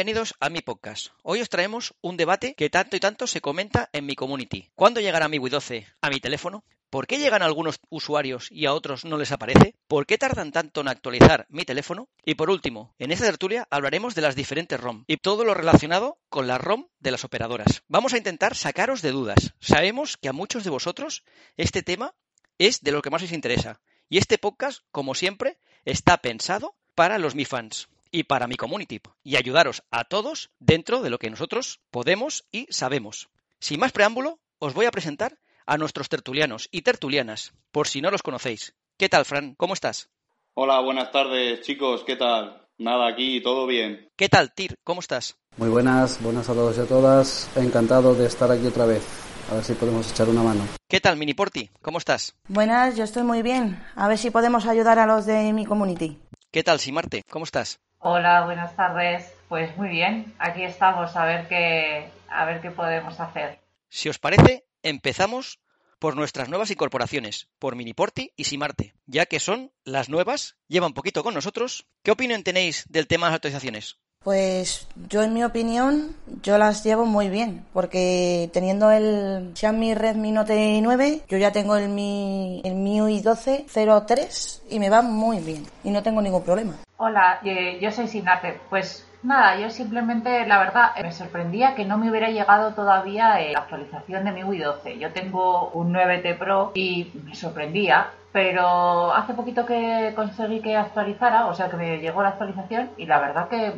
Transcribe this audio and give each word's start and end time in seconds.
Bienvenidos 0.00 0.34
a 0.40 0.48
mi 0.48 0.62
podcast. 0.62 1.08
Hoy 1.22 1.42
os 1.42 1.50
traemos 1.50 1.92
un 2.00 2.16
debate 2.16 2.54
que 2.54 2.70
tanto 2.70 2.96
y 2.96 3.00
tanto 3.00 3.26
se 3.26 3.42
comenta 3.42 3.90
en 3.92 4.06
mi 4.06 4.14
community. 4.14 4.70
¿Cuándo 4.74 4.98
llegará 4.98 5.28
mi 5.28 5.38
Wii 5.38 5.50
12 5.50 5.86
a 6.00 6.08
mi 6.08 6.20
teléfono? 6.20 6.64
¿Por 6.88 7.06
qué 7.06 7.18
llegan 7.18 7.42
a 7.42 7.44
algunos 7.44 7.80
usuarios 7.90 8.48
y 8.50 8.64
a 8.64 8.72
otros 8.72 9.04
no 9.04 9.18
les 9.18 9.30
aparece? 9.30 9.74
¿Por 9.88 10.06
qué 10.06 10.16
tardan 10.16 10.52
tanto 10.52 10.80
en 10.80 10.88
actualizar 10.88 11.44
mi 11.50 11.66
teléfono? 11.66 12.08
Y 12.24 12.36
por 12.36 12.48
último, 12.48 12.94
en 12.98 13.12
esta 13.12 13.26
tertulia 13.26 13.68
hablaremos 13.68 14.14
de 14.14 14.22
las 14.22 14.36
diferentes 14.36 14.80
ROM 14.80 15.04
y 15.06 15.18
todo 15.18 15.44
lo 15.44 15.52
relacionado 15.52 16.18
con 16.30 16.46
la 16.46 16.56
ROM 16.56 16.86
de 16.98 17.10
las 17.10 17.24
operadoras. 17.24 17.82
Vamos 17.86 18.14
a 18.14 18.16
intentar 18.16 18.56
sacaros 18.56 19.02
de 19.02 19.10
dudas. 19.10 19.52
Sabemos 19.60 20.16
que 20.16 20.30
a 20.30 20.32
muchos 20.32 20.64
de 20.64 20.70
vosotros 20.70 21.24
este 21.58 21.82
tema 21.82 22.14
es 22.56 22.80
de 22.80 22.92
lo 22.92 23.02
que 23.02 23.10
más 23.10 23.22
os 23.22 23.32
interesa. 23.32 23.82
Y 24.08 24.16
este 24.16 24.38
podcast, 24.38 24.80
como 24.92 25.14
siempre, 25.14 25.58
está 25.84 26.16
pensado 26.22 26.74
para 26.94 27.18
los 27.18 27.34
Mi 27.34 27.44
Fans 27.44 27.90
y 28.10 28.24
para 28.24 28.46
mi 28.46 28.56
community 28.56 29.00
y 29.22 29.36
ayudaros 29.36 29.82
a 29.90 30.04
todos 30.04 30.50
dentro 30.58 31.02
de 31.02 31.10
lo 31.10 31.18
que 31.18 31.30
nosotros 31.30 31.80
podemos 31.90 32.44
y 32.50 32.66
sabemos. 32.70 33.28
Sin 33.58 33.80
más 33.80 33.92
preámbulo, 33.92 34.40
os 34.58 34.74
voy 34.74 34.86
a 34.86 34.90
presentar 34.90 35.38
a 35.66 35.76
nuestros 35.76 36.08
tertulianos 36.08 36.68
y 36.72 36.82
tertulianas, 36.82 37.52
por 37.70 37.86
si 37.86 38.00
no 38.00 38.10
los 38.10 38.22
conocéis. 38.22 38.74
¿Qué 38.96 39.08
tal, 39.08 39.24
Fran? 39.24 39.54
¿Cómo 39.54 39.74
estás? 39.74 40.10
Hola, 40.54 40.80
buenas 40.80 41.12
tardes, 41.12 41.62
chicos. 41.62 42.02
¿Qué 42.04 42.16
tal? 42.16 42.66
Nada, 42.78 43.08
aquí 43.08 43.40
todo 43.42 43.66
bien. 43.66 44.08
¿Qué 44.16 44.28
tal, 44.28 44.52
Tir? 44.52 44.78
¿Cómo 44.82 45.00
estás? 45.00 45.36
Muy 45.56 45.68
buenas, 45.68 46.22
buenas 46.22 46.48
a 46.48 46.54
todos 46.54 46.76
y 46.78 46.80
a 46.80 46.86
todas. 46.86 47.50
Encantado 47.56 48.14
de 48.14 48.26
estar 48.26 48.50
aquí 48.50 48.66
otra 48.66 48.86
vez. 48.86 49.04
A 49.50 49.54
ver 49.54 49.64
si 49.64 49.74
podemos 49.74 50.10
echar 50.10 50.28
una 50.28 50.42
mano. 50.42 50.66
¿Qué 50.88 51.00
tal, 51.00 51.16
Miniporti? 51.16 51.70
¿Cómo 51.82 51.98
estás? 51.98 52.34
Buenas, 52.48 52.96
yo 52.96 53.04
estoy 53.04 53.22
muy 53.22 53.42
bien. 53.42 53.82
A 53.96 54.08
ver 54.08 54.18
si 54.18 54.30
podemos 54.30 54.66
ayudar 54.66 54.98
a 54.98 55.06
los 55.06 55.26
de 55.26 55.52
mi 55.52 55.66
community. 55.66 56.18
¿Qué 56.50 56.62
tal, 56.62 56.80
Simarte? 56.80 57.22
¿Cómo 57.28 57.44
estás? 57.44 57.80
Hola, 58.02 58.46
buenas 58.46 58.74
tardes. 58.76 59.30
Pues 59.50 59.76
muy 59.76 59.90
bien, 59.90 60.34
aquí 60.38 60.62
estamos 60.62 61.14
a 61.16 61.26
ver 61.26 61.46
qué 61.48 62.10
a 62.30 62.46
ver 62.46 62.62
qué 62.62 62.70
podemos 62.70 63.20
hacer. 63.20 63.60
Si 63.90 64.08
os 64.08 64.18
parece, 64.18 64.64
empezamos 64.82 65.60
por 65.98 66.16
nuestras 66.16 66.48
nuevas 66.48 66.70
incorporaciones, 66.70 67.50
por 67.58 67.76
Miniporti 67.76 68.32
y 68.36 68.44
Simarte, 68.44 68.94
ya 69.04 69.26
que 69.26 69.38
son 69.38 69.70
las 69.84 70.08
nuevas, 70.08 70.56
llevan 70.66 70.94
poquito 70.94 71.22
con 71.22 71.34
nosotros. 71.34 71.88
¿Qué 72.02 72.10
opinión 72.10 72.42
tenéis 72.42 72.86
del 72.88 73.06
tema 73.06 73.26
de 73.26 73.32
las 73.32 73.36
actualizaciones? 73.36 73.98
Pues 74.22 74.86
yo 75.08 75.22
en 75.22 75.32
mi 75.32 75.44
opinión, 75.44 76.14
yo 76.42 76.58
las 76.58 76.84
llevo 76.84 77.06
muy 77.06 77.30
bien, 77.30 77.64
porque 77.72 78.50
teniendo 78.52 78.90
el 78.90 79.52
Xiaomi 79.54 79.94
Redmi 79.94 80.30
Note 80.30 80.78
9, 80.82 81.22
yo 81.26 81.38
ya 81.38 81.52
tengo 81.52 81.74
el 81.76 81.88
Mi, 81.88 82.60
el 82.62 82.74
MIUI 82.74 83.22
12 83.22 83.64
03 84.06 84.64
y 84.68 84.78
me 84.78 84.90
va 84.90 85.00
muy 85.00 85.38
bien 85.38 85.64
y 85.82 85.90
no 85.90 86.02
tengo 86.02 86.20
ningún 86.20 86.44
problema. 86.44 86.74
Hola, 86.98 87.40
eh, 87.42 87.78
yo 87.80 87.90
soy 87.90 88.08
Sinate. 88.08 88.60
Pues 88.68 89.08
nada, 89.22 89.58
yo 89.58 89.70
simplemente, 89.70 90.46
la 90.46 90.58
verdad, 90.58 90.90
me 91.02 91.12
sorprendía 91.12 91.74
que 91.74 91.86
no 91.86 91.96
me 91.96 92.10
hubiera 92.10 92.28
llegado 92.28 92.74
todavía 92.74 93.40
eh, 93.40 93.52
la 93.54 93.60
actualización 93.60 94.26
de 94.26 94.32
mi 94.32 94.44
MIUI 94.44 94.58
12. 94.58 94.98
Yo 94.98 95.14
tengo 95.14 95.70
un 95.70 95.94
9T 95.94 96.36
Pro 96.36 96.72
y 96.74 97.10
me 97.24 97.34
sorprendía, 97.34 98.10
pero 98.32 99.14
hace 99.14 99.32
poquito 99.32 99.64
que 99.64 100.12
conseguí 100.14 100.60
que 100.60 100.76
actualizara, 100.76 101.46
o 101.46 101.54
sea 101.54 101.70
que 101.70 101.78
me 101.78 102.00
llegó 102.00 102.22
la 102.22 102.28
actualización 102.28 102.90
y 102.98 103.06
la 103.06 103.18
verdad 103.18 103.48
que 103.48 103.72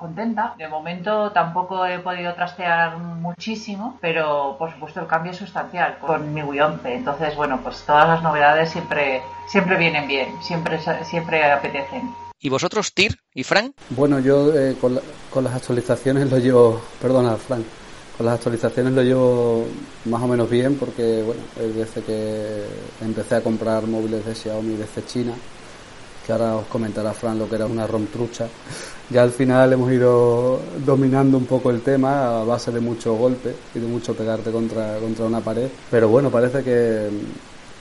contenta. 0.00 0.54
De 0.58 0.66
momento 0.66 1.30
tampoco 1.30 1.86
he 1.86 2.00
podido 2.00 2.34
trastear 2.34 2.98
muchísimo, 2.98 3.98
pero 4.00 4.56
por 4.58 4.72
supuesto 4.72 5.00
el 5.00 5.06
cambio 5.06 5.30
es 5.32 5.38
sustancial 5.38 5.98
con 5.98 6.34
mi 6.34 6.42
Wii 6.42 6.60
11. 6.60 6.94
Entonces, 6.94 7.36
bueno, 7.36 7.60
pues 7.62 7.84
todas 7.86 8.08
las 8.08 8.22
novedades 8.22 8.70
siempre, 8.70 9.22
siempre 9.46 9.76
vienen 9.76 10.08
bien, 10.08 10.28
siempre, 10.42 10.80
siempre 11.04 11.44
apetecen. 11.52 12.12
¿Y 12.40 12.48
vosotros, 12.48 12.94
Tir 12.94 13.18
y 13.34 13.44
Frank? 13.44 13.74
Bueno, 13.90 14.18
yo 14.18 14.52
eh, 14.56 14.74
con, 14.80 14.94
la- 14.94 15.02
con 15.30 15.44
las 15.44 15.54
actualizaciones 15.54 16.30
lo 16.30 16.38
llevo, 16.38 16.80
perdona, 17.00 17.36
Frank, 17.36 17.64
con 18.16 18.24
las 18.26 18.36
actualizaciones 18.36 18.94
lo 18.94 19.02
llevo 19.02 19.66
más 20.06 20.22
o 20.22 20.26
menos 20.26 20.48
bien 20.48 20.76
porque, 20.78 21.22
bueno, 21.22 21.42
desde 21.76 22.02
que 22.02 22.64
empecé 23.02 23.34
a 23.36 23.42
comprar 23.42 23.82
móviles 23.86 24.24
de 24.24 24.34
Xiaomi 24.34 24.76
desde 24.76 25.04
China, 25.04 25.34
que 26.24 26.32
ahora 26.32 26.56
os 26.56 26.66
comentará 26.66 27.12
Fran 27.12 27.38
lo 27.38 27.48
que 27.48 27.56
era 27.56 27.66
una 27.66 27.86
ROM 27.86 28.06
trucha, 28.06 28.48
ya 29.08 29.22
al 29.22 29.30
final 29.30 29.72
hemos 29.72 29.90
ido 29.92 30.60
dominando 30.84 31.36
un 31.36 31.46
poco 31.46 31.70
el 31.70 31.82
tema 31.82 32.40
a 32.40 32.44
base 32.44 32.70
de 32.70 32.80
mucho 32.80 33.14
golpe 33.14 33.54
y 33.74 33.78
de 33.78 33.86
mucho 33.86 34.14
pegarte 34.14 34.50
contra, 34.50 34.98
contra 34.98 35.26
una 35.26 35.40
pared, 35.40 35.68
pero 35.90 36.08
bueno, 36.08 36.30
parece 36.30 36.62
que 36.62 37.08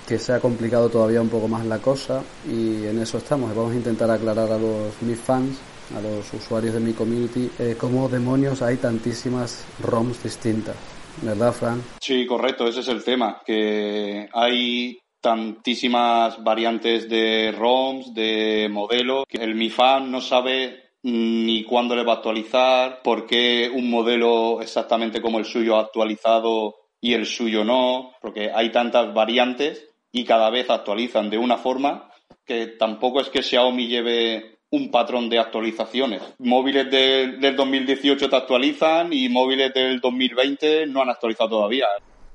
que 0.09 0.17
se 0.17 0.33
ha 0.33 0.39
complicado 0.39 0.89
todavía 0.89 1.21
un 1.21 1.29
poco 1.29 1.47
más 1.47 1.63
la 1.67 1.77
cosa 1.77 2.23
y 2.47 2.83
en 2.87 2.97
eso 2.99 3.19
estamos. 3.19 3.55
Vamos 3.55 3.73
a 3.73 3.75
intentar 3.75 4.09
aclarar 4.09 4.51
a 4.51 4.57
los 4.57 4.99
mis 5.03 5.19
fans, 5.19 5.59
a 5.95 6.01
los 6.01 6.33
usuarios 6.33 6.73
de 6.73 6.79
mi 6.79 6.93
community, 6.93 7.47
eh, 7.59 7.75
cómo 7.79 8.09
demonios 8.09 8.63
hay 8.63 8.77
tantísimas 8.77 9.63
ROMs 9.83 10.23
distintas. 10.23 10.75
¿Verdad, 11.21 11.53
Fran? 11.53 11.83
Sí, 12.01 12.25
correcto, 12.25 12.67
ese 12.67 12.79
es 12.79 12.87
el 12.87 13.03
tema, 13.03 13.39
que 13.45 14.27
hay 14.33 14.97
tantísimas 15.21 16.43
variantes 16.43 17.09
de 17.09 17.51
ROMs, 17.51 18.13
de 18.13 18.67
modelos, 18.71 19.25
que 19.27 19.43
el 19.43 19.55
Mi 19.55 19.69
Fan 19.69 20.11
no 20.11 20.21
sabe 20.21 20.83
ni 21.03 21.63
cuándo 21.63 21.95
le 21.95 22.03
va 22.03 22.13
a 22.13 22.15
actualizar, 22.17 23.01
por 23.03 23.25
qué 23.25 23.69
un 23.73 23.89
modelo 23.89 24.61
exactamente 24.61 25.21
como 25.21 25.39
el 25.39 25.45
suyo 25.45 25.77
ha 25.77 25.81
actualizado 25.81 26.75
y 27.01 27.13
el 27.13 27.25
suyo 27.25 27.63
no, 27.63 28.11
porque 28.21 28.51
hay 28.53 28.71
tantas 28.71 29.13
variantes 29.13 29.87
y 30.11 30.25
cada 30.25 30.49
vez 30.49 30.69
actualizan 30.69 31.29
de 31.29 31.37
una 31.37 31.57
forma 31.57 32.09
que 32.45 32.67
tampoco 32.67 33.21
es 33.21 33.29
que 33.29 33.43
Xiaomi 33.43 33.87
lleve 33.87 34.57
un 34.71 34.91
patrón 34.91 35.29
de 35.29 35.39
actualizaciones. 35.39 36.21
Móviles 36.39 36.91
del- 36.91 37.39
del 37.39 37.55
2018 37.55 38.29
te 38.29 38.35
actualizan 38.35 39.13
y 39.13 39.29
móviles 39.29 39.73
del 39.73 39.99
2020 39.99 40.85
no 40.87 41.01
han 41.01 41.09
actualizado 41.09 41.49
todavía. 41.49 41.85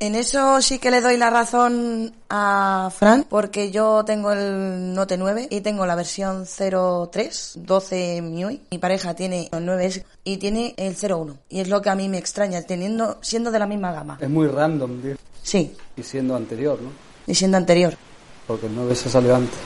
En 0.00 0.16
eso 0.16 0.60
sí 0.60 0.78
que 0.78 0.90
le 0.90 1.00
doy 1.00 1.16
la 1.16 1.30
razón 1.30 2.12
a 2.28 2.90
Fran, 2.94 3.24
porque 3.28 3.70
yo 3.70 4.04
tengo 4.04 4.32
el 4.32 4.92
Note 4.92 5.16
9 5.16 5.48
y 5.50 5.60
tengo 5.60 5.86
la 5.86 5.94
versión 5.94 6.44
03, 6.46 7.52
12 7.56 8.20
MIUI. 8.22 8.60
Mi 8.72 8.78
pareja 8.78 9.14
tiene 9.14 9.48
el 9.52 9.66
9S 9.66 10.04
y 10.24 10.36
tiene 10.38 10.74
el 10.76 10.96
01. 10.96 11.38
Y 11.48 11.60
es 11.60 11.68
lo 11.68 11.80
que 11.80 11.90
a 11.90 11.94
mí 11.94 12.08
me 12.08 12.18
extraña, 12.18 12.62
teniendo, 12.62 13.18
siendo 13.22 13.50
de 13.50 13.58
la 13.58 13.66
misma 13.66 13.92
gama. 13.92 14.18
Es 14.20 14.28
muy 14.28 14.48
random, 14.48 15.00
tío. 15.00 15.16
Sí, 15.42 15.74
Y 15.96 16.02
siendo 16.02 16.34
anterior, 16.36 16.78
¿no? 16.82 16.90
y 17.26 17.34
siendo 17.34 17.56
anterior. 17.56 17.94
Porque 18.46 18.66
el 18.66 18.74
9 18.74 18.94
se 18.94 19.08
salió 19.08 19.36
antes. 19.36 19.58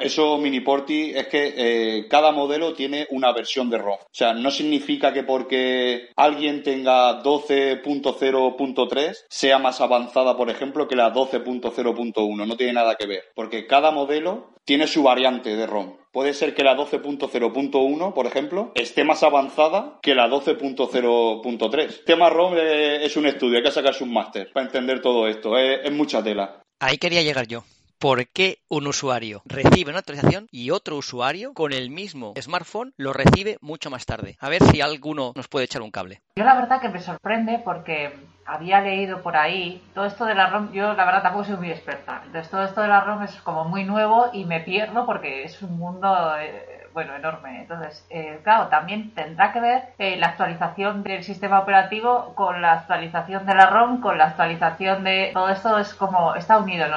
Eso 0.00 0.38
Miniporti 0.38 1.12
es 1.14 1.26
que 1.26 1.52
eh, 1.56 2.06
cada 2.08 2.30
modelo 2.30 2.74
tiene 2.74 3.08
una 3.10 3.32
versión 3.32 3.70
de 3.70 3.78
ROM. 3.78 3.98
O 3.98 4.06
sea, 4.12 4.32
no 4.32 4.52
significa 4.52 5.12
que 5.12 5.24
porque 5.24 6.10
alguien 6.14 6.62
tenga 6.62 7.20
12.0.3 7.22 9.24
sea 9.28 9.58
más 9.58 9.80
avanzada, 9.80 10.36
por 10.36 10.48
ejemplo, 10.48 10.86
que 10.86 10.94
la 10.94 11.12
12.0.1. 11.12 12.46
No 12.46 12.56
tiene 12.56 12.72
nada 12.72 12.94
que 12.94 13.06
ver. 13.06 13.24
Porque 13.34 13.66
cada 13.66 13.90
modelo 13.90 14.54
tiene 14.64 14.86
su 14.86 15.02
variante 15.02 15.56
de 15.56 15.66
ROM. 15.66 15.96
Puede 16.12 16.34
ser 16.34 16.54
que 16.54 16.62
la 16.62 16.76
12.0.1, 16.76 18.14
por 18.14 18.26
ejemplo, 18.26 18.70
esté 18.76 19.02
más 19.02 19.24
avanzada 19.24 19.98
que 20.00 20.14
la 20.14 20.28
12.0.3. 20.28 21.80
El 21.80 22.04
tema 22.04 22.30
ROM 22.30 22.54
eh, 22.56 23.04
es 23.04 23.16
un 23.16 23.26
estudio, 23.26 23.58
hay 23.58 23.64
que 23.64 23.72
sacarse 23.72 24.04
un 24.04 24.12
máster 24.12 24.52
para 24.52 24.66
entender 24.66 25.02
todo 25.02 25.26
esto. 25.26 25.58
Es, 25.58 25.80
es 25.84 25.92
mucha 25.92 26.22
tela. 26.22 26.62
Ahí 26.78 26.98
quería 26.98 27.22
llegar 27.22 27.48
yo. 27.48 27.64
¿Por 27.98 28.28
qué 28.28 28.58
un 28.68 28.86
usuario 28.86 29.42
recibe 29.46 29.90
una 29.90 30.00
actualización 30.00 30.46
y 30.50 30.70
otro 30.70 30.96
usuario 30.96 31.54
con 31.54 31.72
el 31.72 31.90
mismo 31.90 32.34
smartphone 32.40 32.92
lo 32.96 33.12
recibe 33.12 33.56
mucho 33.60 33.90
más 33.90 34.04
tarde? 34.04 34.36
A 34.40 34.48
ver 34.48 34.62
si 34.64 34.80
alguno 34.80 35.32
nos 35.34 35.48
puede 35.48 35.64
echar 35.64 35.82
un 35.82 35.90
cable. 35.90 36.20
Yo 36.36 36.44
la 36.44 36.54
verdad 36.54 36.80
que 36.80 36.88
me 36.88 37.00
sorprende 37.00 37.60
porque 37.64 38.12
había 38.46 38.80
leído 38.80 39.22
por 39.22 39.36
ahí, 39.36 39.82
todo 39.94 40.06
esto 40.06 40.24
de 40.24 40.34
la 40.34 40.48
ROM, 40.48 40.72
yo 40.72 40.94
la 40.94 41.04
verdad 41.04 41.22
tampoco 41.22 41.44
soy 41.44 41.56
muy 41.56 41.70
experta, 41.70 42.22
entonces 42.24 42.50
todo 42.50 42.64
esto 42.64 42.80
de 42.82 42.88
la 42.88 43.00
ROM 43.00 43.22
es 43.22 43.40
como 43.42 43.64
muy 43.64 43.84
nuevo 43.84 44.30
y 44.32 44.44
me 44.44 44.60
pierdo 44.60 45.06
porque 45.06 45.44
es 45.44 45.62
un 45.62 45.78
mundo, 45.78 46.36
eh, 46.38 46.88
bueno, 46.94 47.14
enorme. 47.16 47.62
Entonces, 47.62 48.06
eh, 48.08 48.40
claro, 48.42 48.68
también 48.68 49.12
tendrá 49.14 49.52
que 49.52 49.60
ver 49.60 49.82
eh, 49.98 50.16
la 50.16 50.28
actualización 50.28 51.02
del 51.02 51.24
sistema 51.24 51.58
operativo 51.58 52.32
con 52.34 52.62
la 52.62 52.72
actualización 52.72 53.44
de 53.44 53.54
la 53.54 53.66
ROM, 53.66 54.00
con 54.00 54.16
la 54.16 54.26
actualización 54.26 55.04
de... 55.04 55.30
Todo 55.34 55.48
esto 55.48 55.76
es 55.78 55.92
como, 55.92 56.34
está 56.36 56.58
unido, 56.58 56.86
no, 56.88 56.96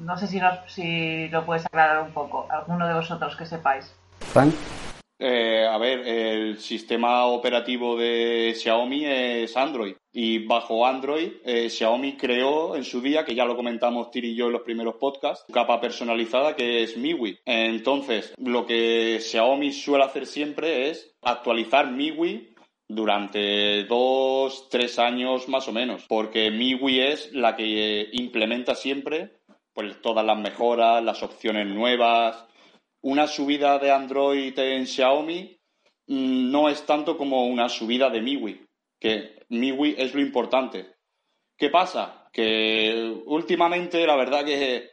no 0.00 0.16
sé 0.16 0.26
si, 0.26 0.40
nos, 0.40 0.58
si 0.66 1.28
lo 1.28 1.44
puedes 1.44 1.66
aclarar 1.66 2.00
un 2.00 2.12
poco, 2.12 2.46
alguno 2.50 2.88
de 2.88 2.94
vosotros 2.94 3.36
que 3.36 3.44
sepáis. 3.44 3.94
Eh, 5.26 5.66
a 5.66 5.78
ver, 5.78 6.06
el 6.06 6.58
sistema 6.58 7.24
operativo 7.24 7.96
de 7.96 8.54
Xiaomi 8.54 9.06
es 9.06 9.56
Android 9.56 9.94
y 10.12 10.44
bajo 10.44 10.86
Android 10.86 11.32
eh, 11.46 11.70
Xiaomi 11.70 12.18
creó 12.18 12.76
en 12.76 12.84
su 12.84 13.00
día, 13.00 13.24
que 13.24 13.34
ya 13.34 13.46
lo 13.46 13.56
comentamos 13.56 14.10
Tiri 14.10 14.32
y 14.32 14.34
yo 14.34 14.48
en 14.48 14.52
los 14.52 14.60
primeros 14.60 14.96
podcasts, 14.96 15.46
capa 15.50 15.80
personalizada 15.80 16.54
que 16.54 16.82
es 16.82 16.98
MIUI. 16.98 17.38
Entonces, 17.46 18.34
lo 18.36 18.66
que 18.66 19.18
Xiaomi 19.18 19.72
suele 19.72 20.04
hacer 20.04 20.26
siempre 20.26 20.90
es 20.90 21.16
actualizar 21.22 21.90
MIUI 21.90 22.54
durante 22.86 23.84
dos, 23.84 24.68
tres 24.68 24.98
años 24.98 25.48
más 25.48 25.66
o 25.68 25.72
menos, 25.72 26.04
porque 26.06 26.50
MIUI 26.50 27.00
es 27.00 27.32
la 27.32 27.56
que 27.56 28.10
implementa 28.12 28.74
siempre 28.74 29.38
pues 29.72 30.02
todas 30.02 30.24
las 30.26 30.38
mejoras, 30.38 31.02
las 31.02 31.22
opciones 31.22 31.66
nuevas, 31.66 32.46
una 33.04 33.26
subida 33.26 33.78
de 33.78 33.90
Android 33.90 34.58
en 34.58 34.86
Xiaomi 34.86 35.58
mm, 36.06 36.50
no 36.50 36.68
es 36.68 36.84
tanto 36.86 37.16
como 37.16 37.46
una 37.46 37.68
subida 37.68 38.08
de 38.08 38.22
MIUI, 38.22 38.66
que 38.98 39.44
MIUI 39.50 39.94
es 39.98 40.14
lo 40.14 40.20
importante. 40.20 40.86
¿Qué 41.56 41.68
pasa? 41.68 42.28
Que 42.32 43.22
últimamente 43.26 44.06
la 44.06 44.16
verdad 44.16 44.44
que 44.44 44.90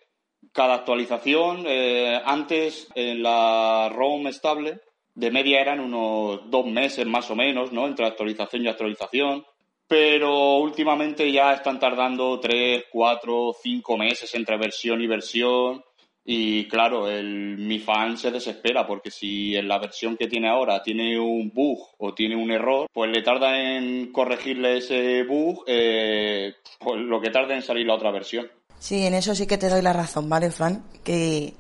cada 0.52 0.76
actualización, 0.76 1.64
eh, 1.66 2.22
antes 2.26 2.90
en 2.96 3.24
la 3.24 3.90
ROM 3.90 4.28
estable, 4.28 4.82
de 5.16 5.32
media 5.32 5.62
eran 5.62 5.80
unos 5.80 6.50
dos 6.50 6.66
meses 6.66 7.06
más 7.06 7.32
o 7.32 7.36
menos, 7.36 7.72
¿no? 7.72 7.88
Entre 7.88 8.06
actualización 8.06 8.66
y 8.66 8.68
actualización. 8.68 9.46
Pero 9.88 10.58
últimamente 10.58 11.32
ya 11.32 11.54
están 11.54 11.80
tardando 11.80 12.40
tres, 12.40 12.86
cuatro, 12.92 13.54
cinco 13.62 13.98
meses 13.98 14.34
entre 14.36 14.58
versión 14.58 15.02
y 15.02 15.08
versión. 15.08 15.84
Y 16.24 16.68
claro, 16.68 17.10
el, 17.10 17.58
mi 17.58 17.80
fan 17.80 18.18
se 18.18 18.30
desespera 18.30 18.86
porque 18.86 19.10
si 19.10 19.56
en 19.56 19.68
la 19.68 19.80
versión 19.80 20.18
que 20.18 20.28
tiene 20.28 20.50
ahora 20.50 20.84
tiene 20.84 21.20
un 21.20 21.52
bug 21.52 21.80
o 21.98 22.14
tiene 22.14 22.36
un 22.36 22.52
error, 22.52 22.88
pues 22.94 23.10
le 23.10 23.24
tarda 23.24 23.60
en 23.60 24.12
corregirle 24.12 24.78
ese 24.78 25.24
bug 25.24 25.64
eh, 25.66 26.54
pues 26.80 27.02
lo 27.02 27.20
que 27.20 27.32
tarda 27.32 27.56
en 27.56 27.64
salir 27.64 27.88
la 27.88 27.96
otra 27.96 28.12
versión. 28.12 28.48
Sí, 28.78 29.06
en 29.06 29.14
eso 29.14 29.36
sí 29.36 29.48
que 29.48 29.58
te 29.58 29.70
doy 29.70 29.82
la 29.82 29.94
razón, 29.94 30.30
¿vale, 30.30 30.52
Fran? 30.52 30.84
Que 31.04 31.54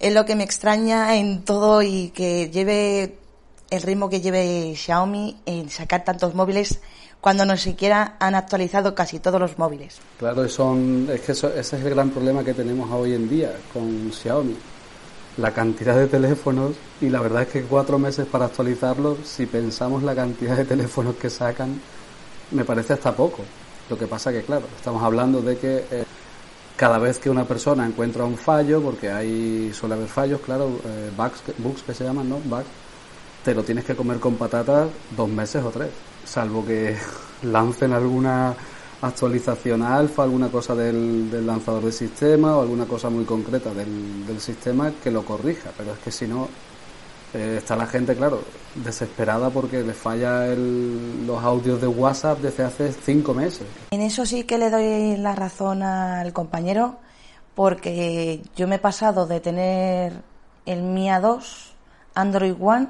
es 0.00 0.14
lo 0.14 0.24
que 0.24 0.36
me 0.36 0.44
extraña 0.44 1.16
en 1.16 1.44
todo 1.44 1.82
y 1.82 2.10
que 2.10 2.50
lleve 2.50 3.16
el 3.70 3.82
ritmo 3.82 4.10
que 4.10 4.20
lleve 4.20 4.74
Xiaomi 4.74 5.36
en 5.46 5.70
sacar 5.70 6.04
tantos 6.04 6.34
móviles 6.34 6.80
cuando 7.20 7.44
no 7.44 7.56
siquiera 7.56 8.16
han 8.18 8.34
actualizado 8.34 8.94
casi 8.94 9.18
todos 9.18 9.40
los 9.40 9.58
móviles. 9.58 9.98
Claro, 10.18 10.48
son, 10.48 11.08
es 11.12 11.20
que 11.20 11.32
ese 11.32 11.60
es 11.60 11.72
el 11.72 11.90
gran 11.90 12.10
problema 12.10 12.42
que 12.42 12.54
tenemos 12.54 12.90
hoy 12.90 13.14
en 13.14 13.28
día 13.28 13.52
con 13.72 14.10
Xiaomi. 14.12 14.56
La 15.36 15.52
cantidad 15.52 15.96
de 15.96 16.06
teléfonos 16.06 16.72
y 17.00 17.08
la 17.08 17.20
verdad 17.20 17.42
es 17.42 17.48
que 17.48 17.62
cuatro 17.62 17.98
meses 17.98 18.26
para 18.26 18.46
actualizarlos, 18.46 19.18
si 19.24 19.46
pensamos 19.46 20.02
la 20.02 20.14
cantidad 20.14 20.56
de 20.56 20.64
teléfonos 20.64 21.16
que 21.16 21.30
sacan, 21.30 21.80
me 22.50 22.64
parece 22.64 22.94
hasta 22.94 23.14
poco. 23.14 23.44
Lo 23.88 23.98
que 23.98 24.06
pasa 24.06 24.32
que, 24.32 24.42
claro, 24.42 24.66
estamos 24.76 25.02
hablando 25.02 25.40
de 25.40 25.56
que 25.58 25.84
eh, 25.90 26.04
cada 26.76 26.98
vez 26.98 27.18
que 27.18 27.28
una 27.28 27.44
persona 27.44 27.86
encuentra 27.86 28.24
un 28.24 28.36
fallo, 28.36 28.80
porque 28.80 29.10
hay 29.10 29.72
suele 29.72 29.94
haber 29.94 30.08
fallos, 30.08 30.40
claro, 30.40 30.80
eh, 30.84 31.10
bugs, 31.16 31.42
bugs 31.58 31.82
que 31.82 31.94
se 31.94 32.04
llaman, 32.04 32.28
¿no? 32.28 32.38
Bugs, 32.44 32.66
te 33.44 33.54
lo 33.54 33.62
tienes 33.62 33.84
que 33.84 33.94
comer 33.94 34.18
con 34.18 34.36
patatas 34.36 34.88
dos 35.16 35.28
meses 35.28 35.62
o 35.64 35.70
tres 35.70 35.90
salvo 36.30 36.64
que 36.64 36.96
lancen 37.42 37.92
alguna 37.92 38.54
actualización 39.02 39.82
alfa, 39.82 40.22
alguna 40.22 40.48
cosa 40.48 40.74
del, 40.74 41.44
lanzador 41.44 41.84
de 41.84 41.92
sistema 41.92 42.56
o 42.56 42.62
alguna 42.62 42.84
cosa 42.84 43.10
muy 43.10 43.24
concreta 43.24 43.74
del, 43.74 44.40
sistema 44.40 44.92
que 45.02 45.10
lo 45.10 45.24
corrija. 45.24 45.70
Pero 45.76 45.92
es 45.92 45.98
que 45.98 46.12
si 46.12 46.28
no, 46.28 46.48
eh, 47.34 47.56
está 47.58 47.74
la 47.74 47.86
gente, 47.86 48.14
claro, 48.14 48.42
desesperada 48.76 49.50
porque 49.50 49.82
le 49.82 49.92
falla 49.92 50.46
los 50.54 51.42
audios 51.42 51.80
de 51.80 51.88
WhatsApp 51.88 52.38
desde 52.38 52.64
hace 52.64 52.92
cinco 52.92 53.34
meses. 53.34 53.66
En 53.90 54.00
eso 54.00 54.24
sí 54.24 54.44
que 54.44 54.58
le 54.58 54.70
doy 54.70 55.16
la 55.16 55.34
razón 55.34 55.82
al 55.82 56.32
compañero, 56.32 56.98
porque 57.56 58.40
yo 58.54 58.68
me 58.68 58.76
he 58.76 58.78
pasado 58.78 59.26
de 59.26 59.40
tener 59.40 60.12
el 60.64 60.82
Mia 60.82 61.18
2, 61.18 61.72
Android 62.14 62.54
One, 62.60 62.88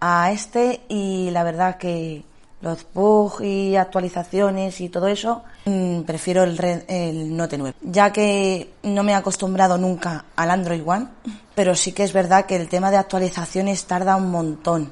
a 0.00 0.32
este 0.32 0.80
y 0.88 1.30
la 1.30 1.44
verdad 1.44 1.76
que 1.76 2.24
los 2.60 2.86
bugs 2.92 3.40
y 3.40 3.76
actualizaciones 3.76 4.80
y 4.80 4.88
todo 4.88 5.06
eso, 5.06 5.42
mm, 5.64 6.00
prefiero 6.02 6.42
el, 6.42 6.58
el 6.88 7.36
Note 7.36 7.56
9, 7.58 7.76
ya 7.82 8.12
que 8.12 8.72
no 8.82 9.02
me 9.02 9.12
he 9.12 9.14
acostumbrado 9.14 9.78
nunca 9.78 10.24
al 10.34 10.50
Android 10.50 10.82
One, 10.84 11.06
pero 11.54 11.74
sí 11.74 11.92
que 11.92 12.04
es 12.04 12.12
verdad 12.12 12.46
que 12.46 12.56
el 12.56 12.68
tema 12.68 12.90
de 12.90 12.96
actualizaciones 12.96 13.84
tarda 13.84 14.16
un 14.16 14.30
montón. 14.30 14.90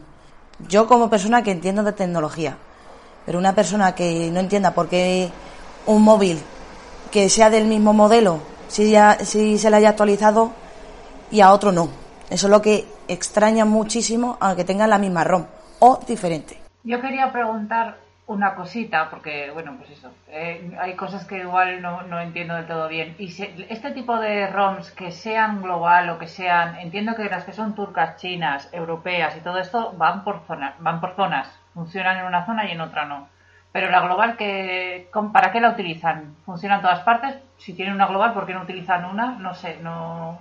Yo 0.69 0.87
como 0.87 1.11
persona 1.11 1.43
que 1.43 1.51
entiendo 1.51 1.83
de 1.83 1.93
tecnología, 1.93 2.57
pero 3.25 3.39
una 3.39 3.55
persona 3.55 3.95
que 3.95 4.31
no 4.31 4.41
entienda 4.41 4.73
por 4.73 4.89
qué 4.89 5.31
un 5.87 6.03
móvil 6.03 6.41
que 7.11 7.29
sea 7.29 7.51
del 7.51 7.67
mismo 7.67 7.93
modelo, 7.93 8.41
si, 8.69 8.91
ya, 8.91 9.19
si 9.25 9.59
se 9.59 9.71
le 9.71 9.77
haya 9.77 9.91
actualizado 9.91 10.53
y 11.31 11.41
a 11.41 11.53
otro 11.53 11.73
no. 11.73 11.89
Eso 12.31 12.47
es 12.47 12.51
lo 12.51 12.63
que 12.63 12.87
extraña 13.09 13.65
muchísimo, 13.65 14.37
aunque 14.41 14.65
tengan 14.65 14.91
la 14.91 14.99
misma 14.99 15.25
ROM 15.25 15.45
o 15.81 16.01
diferente. 16.07 16.66
Yo 16.87 17.01
quería 17.01 17.33
preguntar 17.33 17.97
una 18.29 18.55
cosita, 18.55 19.11
porque, 19.11 19.51
bueno, 19.51 19.75
pues 19.77 19.91
eso, 19.91 20.13
eh, 20.29 20.71
hay 20.81 20.95
cosas 20.95 21.25
que 21.27 21.39
igual 21.39 21.83
no, 21.83 22.03
no, 22.03 22.21
entiendo 22.21 22.55
del 22.55 22.69
todo 22.69 22.87
bien. 22.87 23.17
Y 23.19 23.27
este 23.69 23.91
tipo 23.91 24.21
de 24.21 24.47
ROMs 24.47 24.93
que 24.93 25.11
sean 25.11 25.63
global 25.63 26.09
o 26.11 26.19
que 26.21 26.29
sean, 26.29 26.77
entiendo 26.79 27.17
que 27.17 27.25
las 27.25 27.43
que 27.43 27.53
son 27.53 27.75
turcas, 27.75 28.19
chinas, 28.19 28.69
europeas 28.73 29.37
y 29.37 29.41
todo 29.41 29.59
esto 29.59 29.95
van 29.99 30.23
por, 30.23 30.47
zona, 30.47 30.77
van 30.79 31.01
por 31.01 31.17
zonas, 31.17 31.49
funcionan 31.75 32.19
en 32.19 32.27
una 32.27 32.47
zona 32.47 32.69
y 32.69 32.71
en 32.71 32.81
otra 32.81 33.05
no. 33.05 33.29
Pero 33.73 33.91
la 33.91 34.03
global, 34.03 34.37
que, 34.37 35.11
¿para 35.33 35.51
qué 35.51 35.61
la 35.61 35.71
utilizan? 35.71 36.37
¿Funciona 36.45 36.77
en 36.77 36.83
todas 36.83 37.01
partes? 37.01 37.37
Si 37.57 37.75
tienen 37.75 37.95
una 37.95 38.07
global, 38.07 38.33
¿por 38.33 38.47
qué 38.47 38.55
no 38.55 38.63
utilizan 38.63 39.07
una? 39.07 39.33
No 39.33 39.55
sé, 39.55 39.79
no, 39.83 40.39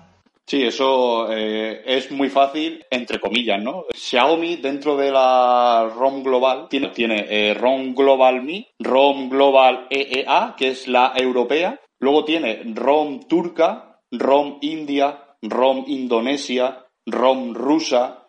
Sí, 0.48 0.62
eso 0.62 1.32
eh, 1.32 1.82
es 1.86 2.12
muy 2.12 2.30
fácil, 2.30 2.86
entre 2.92 3.20
comillas, 3.20 3.64
¿no? 3.64 3.86
Xiaomi 3.92 4.58
dentro 4.58 4.96
de 4.96 5.12
la 5.12 5.92
ROM 5.96 6.22
global 6.22 6.68
tiene, 6.70 6.90
tiene 6.90 7.26
eh, 7.28 7.56
ROM 7.56 7.96
Global 7.96 8.44
Mi, 8.44 8.68
ROM 8.78 9.30
Global 9.30 9.88
EEA, 9.90 10.54
que 10.56 10.68
es 10.68 10.88
la 10.88 11.14
europea, 11.16 11.82
luego 11.98 12.26
tiene 12.26 12.62
ROM 12.76 13.28
turca, 13.28 14.02
ROM 14.12 14.60
India, 14.62 15.36
ROM 15.42 15.86
Indonesia, 15.88 16.86
ROM 17.08 17.56
rusa. 17.56 18.28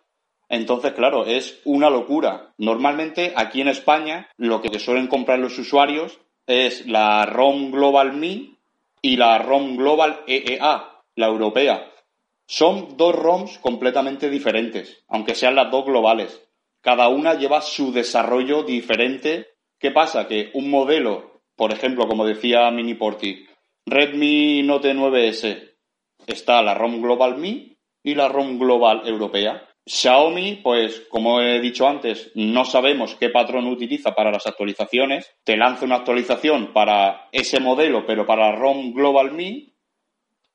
Entonces, 0.49 0.93
claro, 0.93 1.23
es 1.25 1.61
una 1.65 1.91
locura. 1.91 2.51
Normalmente 2.57 3.33
aquí 3.35 3.61
en 3.61 3.67
España 3.67 4.27
lo 4.37 4.63
que 4.63 4.79
suelen 4.79 5.05
comprar 5.05 5.37
los 5.37 5.59
usuarios 5.59 6.19
es 6.47 6.87
la 6.87 7.27
ROM 7.27 7.69
Global 7.69 8.13
Mi 8.13 8.55
y 9.03 9.17
la 9.17 9.37
ROM 9.37 9.77
Global 9.77 10.21
EEA, 10.25 11.03
la 11.15 11.27
europea. 11.27 11.91
Son 12.49 12.95
dos 12.95 13.13
ROMs 13.13 13.59
completamente 13.59 14.29
diferentes, 14.29 15.03
aunque 15.09 15.35
sean 15.35 15.55
las 15.55 15.69
dos 15.69 15.85
globales. 15.85 16.47
Cada 16.81 17.09
una 17.09 17.33
lleva 17.33 17.61
su 17.61 17.91
desarrollo 17.91 18.63
diferente. 18.63 19.47
¿Qué 19.77 19.91
pasa? 19.91 20.29
Que 20.29 20.51
un 20.53 20.69
modelo, 20.69 21.41
por 21.57 21.73
ejemplo, 21.73 22.07
como 22.07 22.25
decía 22.25 22.71
Miniporti, 22.71 23.45
Redmi 23.85 24.63
Note 24.63 24.93
9S, 24.95 25.75
está 26.25 26.61
la 26.61 26.73
ROM 26.73 27.01
Global 27.01 27.37
Mi 27.37 27.77
y 28.01 28.15
la 28.15 28.29
ROM 28.29 28.57
Global 28.57 29.01
Europea. 29.05 29.67
Xiaomi, 29.85 30.61
pues 30.63 31.01
como 31.09 31.41
he 31.41 31.59
dicho 31.59 31.85
antes, 31.85 32.31
no 32.35 32.63
sabemos 32.63 33.15
qué 33.15 33.29
patrón 33.29 33.67
utiliza 33.67 34.15
para 34.15 34.31
las 34.31 34.47
actualizaciones. 34.47 35.35
Te 35.43 35.57
lanza 35.57 35.83
una 35.83 35.95
actualización 35.95 36.71
para 36.71 37.27
ese 37.33 37.59
modelo, 37.59 38.05
pero 38.05 38.25
para 38.25 38.51
la 38.51 38.55
ROM 38.57 38.93
Global 38.93 39.33
Mi 39.33 39.73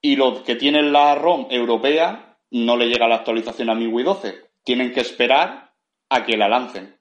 y 0.03 0.17
los 0.17 0.41
que 0.43 0.57
tienen 0.57 0.93
la 0.93 1.15
ROM 1.15 1.47
europea 1.49 2.37
no 2.51 2.77
le 2.77 2.89
llega 2.89 3.09
la 3.09 3.17
actualización 3.17 3.71
a 3.71 3.75
MIUI 3.75 4.03
12. 4.03 4.35
Tienen 4.65 4.93
que 4.93 5.01
esperar 5.01 5.73
a 6.11 6.27
que 6.27 6.37
la 6.37 6.49
lancen. 6.49 6.97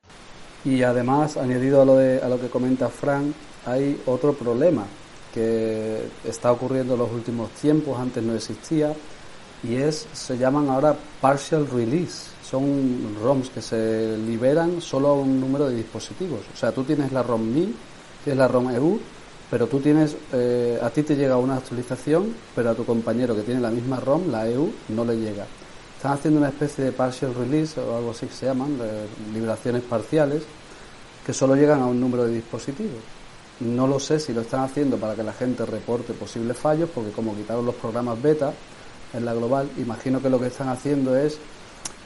Y 0.63 0.83
además, 0.83 1.35
añadido 1.35 1.81
a 1.81 1.85
lo, 1.85 1.95
de, 1.95 2.21
a 2.21 2.29
lo 2.29 2.39
que 2.39 2.47
comenta 2.47 2.89
Frank, 2.89 3.33
hay 3.65 3.99
otro 4.05 4.33
problema 4.33 4.85
que 5.33 6.03
está 6.23 6.51
ocurriendo 6.51 6.93
en 6.93 6.99
los 6.99 7.11
últimos 7.11 7.49
tiempos, 7.51 7.99
antes 7.99 8.23
no 8.23 8.35
existía, 8.35 8.93
y 9.63 9.75
es, 9.75 10.07
se 10.13 10.37
llaman 10.37 10.69
ahora 10.69 10.95
partial 11.19 11.67
release. 11.67 12.31
Son 12.43 13.15
ROMs 13.21 13.49
que 13.49 13.61
se 13.61 14.17
liberan 14.17 14.81
solo 14.81 15.09
a 15.09 15.13
un 15.13 15.39
número 15.39 15.69
de 15.69 15.77
dispositivos. 15.77 16.41
O 16.53 16.57
sea, 16.57 16.71
tú 16.71 16.83
tienes 16.83 17.11
la 17.11 17.23
ROM 17.23 17.41
1000 17.41 17.75
tienes 18.23 18.37
la 18.37 18.47
ROM 18.47 18.69
EU, 18.69 18.99
pero 19.51 19.67
tú 19.67 19.81
tienes, 19.81 20.15
eh, 20.31 20.79
a 20.81 20.89
ti 20.91 21.03
te 21.03 21.13
llega 21.13 21.35
una 21.35 21.57
actualización, 21.57 22.33
pero 22.55 22.69
a 22.69 22.73
tu 22.73 22.85
compañero 22.85 23.35
que 23.35 23.41
tiene 23.41 23.59
la 23.59 23.69
misma 23.69 23.99
ROM, 23.99 24.31
la 24.31 24.47
EU, 24.47 24.71
no 24.87 25.03
le 25.03 25.17
llega. 25.17 25.45
Están 25.97 26.13
haciendo 26.13 26.39
una 26.39 26.47
especie 26.47 26.85
de 26.85 26.93
partial 26.93 27.35
release 27.35 27.77
o 27.77 27.97
algo 27.97 28.11
así 28.11 28.27
que 28.27 28.33
se 28.33 28.45
llaman, 28.45 28.77
liberaciones 29.33 29.83
parciales, 29.83 30.43
que 31.25 31.33
solo 31.33 31.55
llegan 31.55 31.81
a 31.81 31.85
un 31.85 31.99
número 31.99 32.23
de 32.23 32.35
dispositivos. 32.35 33.01
No 33.59 33.87
lo 33.87 33.99
sé 33.99 34.21
si 34.21 34.33
lo 34.33 34.39
están 34.39 34.61
haciendo 34.61 34.95
para 34.95 35.15
que 35.15 35.23
la 35.23 35.33
gente 35.33 35.65
reporte 35.65 36.13
posibles 36.13 36.57
fallos, 36.57 36.89
porque 36.89 37.11
como 37.11 37.35
quitaron 37.35 37.65
los 37.65 37.75
programas 37.75 38.21
beta 38.21 38.53
en 39.13 39.25
la 39.25 39.33
global, 39.33 39.69
imagino 39.77 40.21
que 40.21 40.29
lo 40.29 40.39
que 40.39 40.47
están 40.47 40.69
haciendo 40.69 41.17
es 41.17 41.37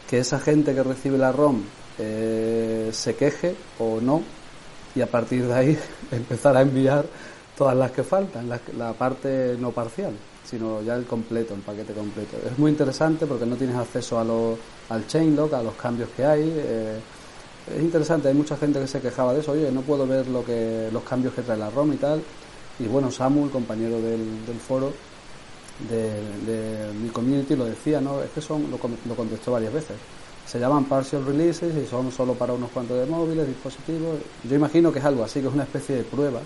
que 0.09 0.17
esa 0.17 0.39
gente 0.39 0.73
que 0.73 0.81
recibe 0.81 1.19
la 1.19 1.31
ROM 1.31 1.61
eh, 1.99 2.89
se 2.91 3.15
queje 3.15 3.55
o 3.77 4.01
no, 4.01 4.23
y 4.95 5.01
a 5.01 5.07
partir 5.07 5.45
de 5.45 5.53
ahí 5.53 5.79
empezar 6.11 6.57
a 6.57 6.61
enviar 6.61 7.05
todas 7.57 7.75
las 7.75 7.91
que 7.91 8.03
faltan, 8.03 8.49
la, 8.49 8.93
parte 8.93 9.55
no 9.59 9.71
parcial, 9.71 10.13
sino 10.43 10.81
ya 10.81 10.95
el 10.95 11.05
completo, 11.05 11.53
el 11.53 11.61
paquete 11.61 11.93
completo. 11.93 12.37
Es 12.45 12.57
muy 12.57 12.71
interesante 12.71 13.25
porque 13.25 13.45
no 13.45 13.55
tienes 13.55 13.75
acceso 13.75 14.19
a 14.19 14.23
lo, 14.23 14.57
al 14.89 15.07
chainlock, 15.07 15.53
a 15.53 15.63
los 15.63 15.75
cambios 15.75 16.09
que 16.15 16.25
hay. 16.25 16.53
Eh, 16.55 16.99
es 17.75 17.81
interesante, 17.81 18.27
hay 18.27 18.33
mucha 18.33 18.57
gente 18.57 18.79
que 18.79 18.87
se 18.87 19.01
quejaba 19.01 19.33
de 19.33 19.39
eso, 19.39 19.53
oye, 19.53 19.71
no 19.71 19.81
puedo 19.81 20.05
ver 20.05 20.27
lo 20.27 20.45
que, 20.45 20.89
los 20.91 21.03
cambios 21.03 21.33
que 21.33 21.41
trae 21.41 21.57
la 21.57 21.69
ROM 21.69 21.93
y 21.93 21.97
tal. 21.97 22.21
Y 22.77 22.87
bueno, 22.87 23.09
Samuel, 23.09 23.49
compañero 23.49 24.01
del, 24.01 24.45
del 24.45 24.59
foro 24.59 24.91
de, 25.89 26.91
mi 27.01 27.09
community, 27.09 27.55
lo 27.55 27.65
decía, 27.65 28.01
¿no? 28.01 28.21
Es 28.21 28.31
que 28.31 28.41
son, 28.41 28.69
lo, 28.69 28.77
lo 29.07 29.15
contestó 29.15 29.53
varias 29.53 29.73
veces. 29.73 29.95
Se 30.45 30.59
llaman 30.59 30.83
partial 30.85 31.25
releases 31.25 31.73
y 31.75 31.87
son 31.87 32.11
solo 32.11 32.33
para 32.33 32.53
unos 32.53 32.69
cuantos 32.69 32.99
de 32.99 33.05
móviles, 33.05 33.47
dispositivos. 33.47 34.17
Yo 34.43 34.55
imagino 34.55 34.91
que 34.91 34.99
es 34.99 35.05
algo 35.05 35.23
así, 35.23 35.39
que 35.39 35.47
es 35.47 35.53
una 35.53 35.63
especie 35.63 35.95
de 35.95 36.03
prueba 36.03 36.41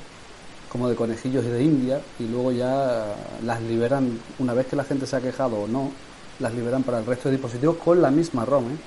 como 0.69 0.87
de 0.87 0.95
conejillos 0.95 1.43
de 1.43 1.63
India 1.63 1.99
y 2.19 2.27
luego 2.27 2.51
ya 2.51 3.15
las 3.43 3.61
liberan, 3.61 4.19
una 4.37 4.53
vez 4.53 4.67
que 4.67 4.75
la 4.75 4.83
gente 4.83 5.05
se 5.05 5.15
ha 5.15 5.21
quejado 5.21 5.61
o 5.61 5.67
no, 5.67 5.91
las 6.39 6.53
liberan 6.53 6.83
para 6.83 6.99
el 6.99 7.05
resto 7.05 7.29
de 7.29 7.35
dispositivos 7.35 7.77
con 7.77 8.01
la 8.01 8.11
misma 8.11 8.45
ROM, 8.45 8.71
¿eh? 8.71 8.77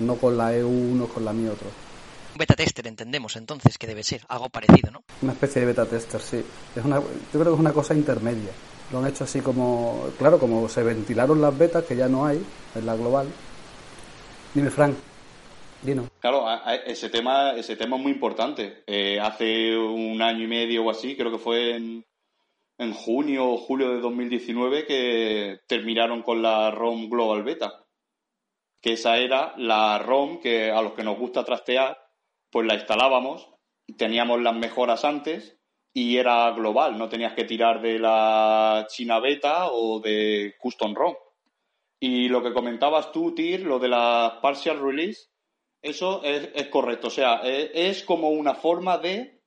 no 0.00 0.16
con 0.16 0.36
la 0.36 0.52
EU1 0.52 1.08
con 1.08 1.24
la 1.24 1.32
Mi 1.32 1.46
otro. 1.46 1.68
Beta 2.36 2.54
tester 2.54 2.86
entendemos 2.86 3.36
entonces 3.36 3.78
que 3.78 3.86
debe 3.86 4.02
ser 4.04 4.22
algo 4.28 4.48
parecido, 4.48 4.90
¿no? 4.92 5.02
Una 5.22 5.32
especie 5.32 5.60
de 5.60 5.66
beta 5.66 5.86
tester, 5.86 6.20
sí. 6.20 6.44
Es 6.76 6.84
una, 6.84 7.00
yo 7.00 7.04
creo 7.32 7.44
que 7.44 7.54
es 7.54 7.60
una 7.60 7.72
cosa 7.72 7.94
intermedia. 7.94 8.50
Lo 8.92 9.00
han 9.00 9.06
hecho 9.06 9.24
así 9.24 9.40
como, 9.40 10.06
claro, 10.18 10.38
como 10.38 10.68
se 10.68 10.82
ventilaron 10.82 11.40
las 11.40 11.56
betas 11.56 11.84
que 11.84 11.96
ya 11.96 12.08
no 12.08 12.26
hay 12.26 12.40
en 12.74 12.86
la 12.86 12.94
global. 12.94 13.28
Dime, 14.54 14.70
Frank. 14.70 14.94
Claro, 16.20 16.46
ese 16.86 17.08
tema, 17.08 17.52
ese 17.52 17.76
tema 17.76 17.96
es 17.96 18.02
muy 18.02 18.12
importante. 18.12 18.82
Eh, 18.86 19.20
hace 19.20 19.76
un 19.76 20.20
año 20.20 20.44
y 20.44 20.48
medio 20.48 20.84
o 20.84 20.90
así, 20.90 21.16
creo 21.16 21.30
que 21.30 21.38
fue 21.38 21.76
en, 21.76 22.04
en 22.78 22.92
junio 22.92 23.48
o 23.48 23.58
julio 23.58 23.90
de 23.90 24.00
2019 24.00 24.86
que 24.86 25.60
terminaron 25.66 26.22
con 26.22 26.42
la 26.42 26.70
ROM 26.70 27.08
Global 27.08 27.42
Beta. 27.42 27.84
Que 28.80 28.92
esa 28.92 29.18
era 29.18 29.54
la 29.56 29.98
ROM 29.98 30.40
que 30.40 30.70
a 30.70 30.82
los 30.82 30.92
que 30.92 31.04
nos 31.04 31.18
gusta 31.18 31.44
trastear, 31.44 31.98
pues 32.50 32.66
la 32.66 32.74
instalábamos, 32.74 33.48
teníamos 33.96 34.40
las 34.40 34.54
mejoras 34.54 35.04
antes 35.04 35.58
y 35.92 36.16
era 36.16 36.50
global, 36.52 36.96
no 36.96 37.08
tenías 37.08 37.34
que 37.34 37.44
tirar 37.44 37.82
de 37.82 37.98
la 37.98 38.86
China 38.88 39.18
Beta 39.18 39.70
o 39.72 40.00
de 40.00 40.54
Custom 40.58 40.94
ROM. 40.94 41.14
Y 42.00 42.28
lo 42.28 42.42
que 42.42 42.52
comentabas 42.52 43.10
tú, 43.10 43.34
Tir, 43.34 43.62
lo 43.62 43.80
de 43.80 43.88
la 43.88 44.38
partial 44.40 44.80
release, 44.80 45.28
eso 45.82 46.22
es, 46.24 46.68
correcto. 46.68 47.08
O 47.08 47.10
sea, 47.10 47.40
e, 47.44 47.70
es, 47.88 48.02
como 48.02 48.30
una 48.30 48.54
forma 48.54 48.98
de, 48.98 49.42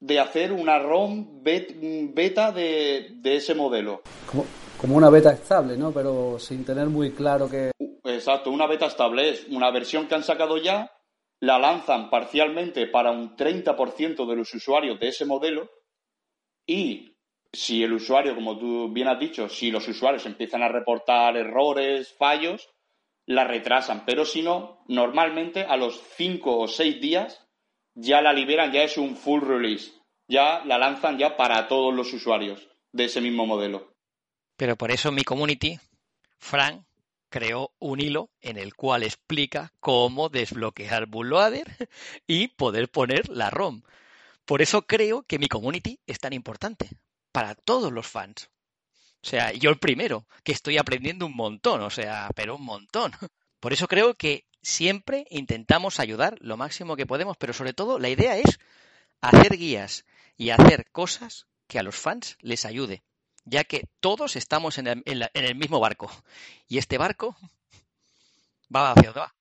de 0.00 0.20
hacer 0.20 0.52
una 0.52 0.78
ROM 0.78 1.42
beta 1.42 2.52
de, 2.52 3.20
ese 3.24 3.54
modelo. 3.54 4.02
Como, 4.30 4.46
como, 4.78 4.96
una 4.96 5.10
beta 5.10 5.32
estable, 5.32 5.76
¿no? 5.76 5.92
Pero 5.92 6.38
sin 6.38 6.64
tener 6.64 6.88
muy 6.88 7.12
claro 7.12 7.48
que... 7.48 7.70
Exacto, 8.04 8.50
una 8.50 8.66
beta 8.66 8.86
estable 8.86 9.30
es 9.30 9.46
una 9.48 9.70
versión 9.70 10.06
que 10.06 10.14
han 10.14 10.24
sacado 10.24 10.58
ya, 10.58 10.92
la 11.40 11.58
lanzan 11.58 12.10
parcialmente 12.10 12.86
para 12.86 13.10
un 13.10 13.36
30% 13.36 14.26
de 14.26 14.36
los 14.36 14.52
usuarios 14.54 15.00
de 15.00 15.08
ese 15.08 15.24
modelo 15.24 15.70
y 16.66 17.14
si 17.52 17.82
el 17.82 17.92
usuario, 17.92 18.34
como 18.34 18.58
tú 18.58 18.92
bien 18.92 19.08
has 19.08 19.18
dicho, 19.18 19.48
si 19.48 19.70
los 19.70 19.86
usuarios 19.86 20.26
empiezan 20.26 20.62
a 20.62 20.68
reportar 20.68 21.36
errores, 21.36 22.12
fallos, 22.16 22.68
la 23.26 23.44
retrasan, 23.44 24.04
pero 24.04 24.24
si 24.24 24.42
no, 24.42 24.82
normalmente 24.86 25.62
a 25.62 25.76
los 25.76 26.00
5 26.16 26.58
o 26.58 26.68
6 26.68 27.00
días 27.00 27.46
ya 27.94 28.20
la 28.20 28.32
liberan, 28.32 28.72
ya 28.72 28.82
es 28.82 28.98
un 28.98 29.16
full 29.16 29.42
release, 29.42 29.92
ya 30.28 30.64
la 30.64 30.78
lanzan 30.78 31.18
ya 31.18 31.36
para 31.36 31.68
todos 31.68 31.94
los 31.94 32.12
usuarios 32.12 32.68
de 32.92 33.04
ese 33.04 33.20
mismo 33.20 33.46
modelo. 33.46 33.94
Pero 34.56 34.76
por 34.76 34.90
eso 34.90 35.10
mi 35.10 35.24
community, 35.24 35.78
Frank, 36.38 36.84
creó 37.28 37.72
un 37.80 38.00
hilo 38.00 38.30
en 38.40 38.58
el 38.58 38.74
cual 38.74 39.02
explica 39.02 39.72
cómo 39.80 40.28
desbloquear 40.28 41.06
Bootloader 41.06 41.88
y 42.26 42.48
poder 42.48 42.88
poner 42.88 43.28
la 43.28 43.50
ROM. 43.50 43.82
Por 44.44 44.62
eso 44.62 44.86
creo 44.86 45.22
que 45.22 45.38
mi 45.38 45.48
community 45.48 45.98
es 46.06 46.18
tan 46.20 46.32
importante 46.32 46.90
para 47.32 47.54
todos 47.54 47.92
los 47.92 48.06
fans. 48.06 48.50
O 49.24 49.26
sea, 49.26 49.52
yo 49.52 49.70
el 49.70 49.78
primero, 49.78 50.26
que 50.42 50.52
estoy 50.52 50.76
aprendiendo 50.76 51.24
un 51.24 51.34
montón, 51.34 51.80
o 51.80 51.88
sea, 51.88 52.28
pero 52.36 52.56
un 52.56 52.64
montón. 52.64 53.10
Por 53.58 53.72
eso 53.72 53.88
creo 53.88 54.12
que 54.12 54.44
siempre 54.60 55.26
intentamos 55.30 55.98
ayudar 55.98 56.36
lo 56.40 56.58
máximo 56.58 56.94
que 56.94 57.06
podemos, 57.06 57.38
pero 57.38 57.54
sobre 57.54 57.72
todo 57.72 57.98
la 57.98 58.10
idea 58.10 58.36
es 58.36 58.58
hacer 59.22 59.56
guías 59.56 60.04
y 60.36 60.50
hacer 60.50 60.90
cosas 60.92 61.46
que 61.68 61.78
a 61.78 61.82
los 61.82 61.94
fans 61.96 62.36
les 62.40 62.66
ayude, 62.66 63.02
ya 63.46 63.64
que 63.64 63.88
todos 64.00 64.36
estamos 64.36 64.76
en 64.76 65.02
el, 65.06 65.54
mismo 65.54 65.80
barco 65.80 66.10
y 66.68 66.76
este 66.76 66.98
barco 66.98 67.34
va 68.74 68.92
hacia 68.92 69.10
va. 69.12 69.34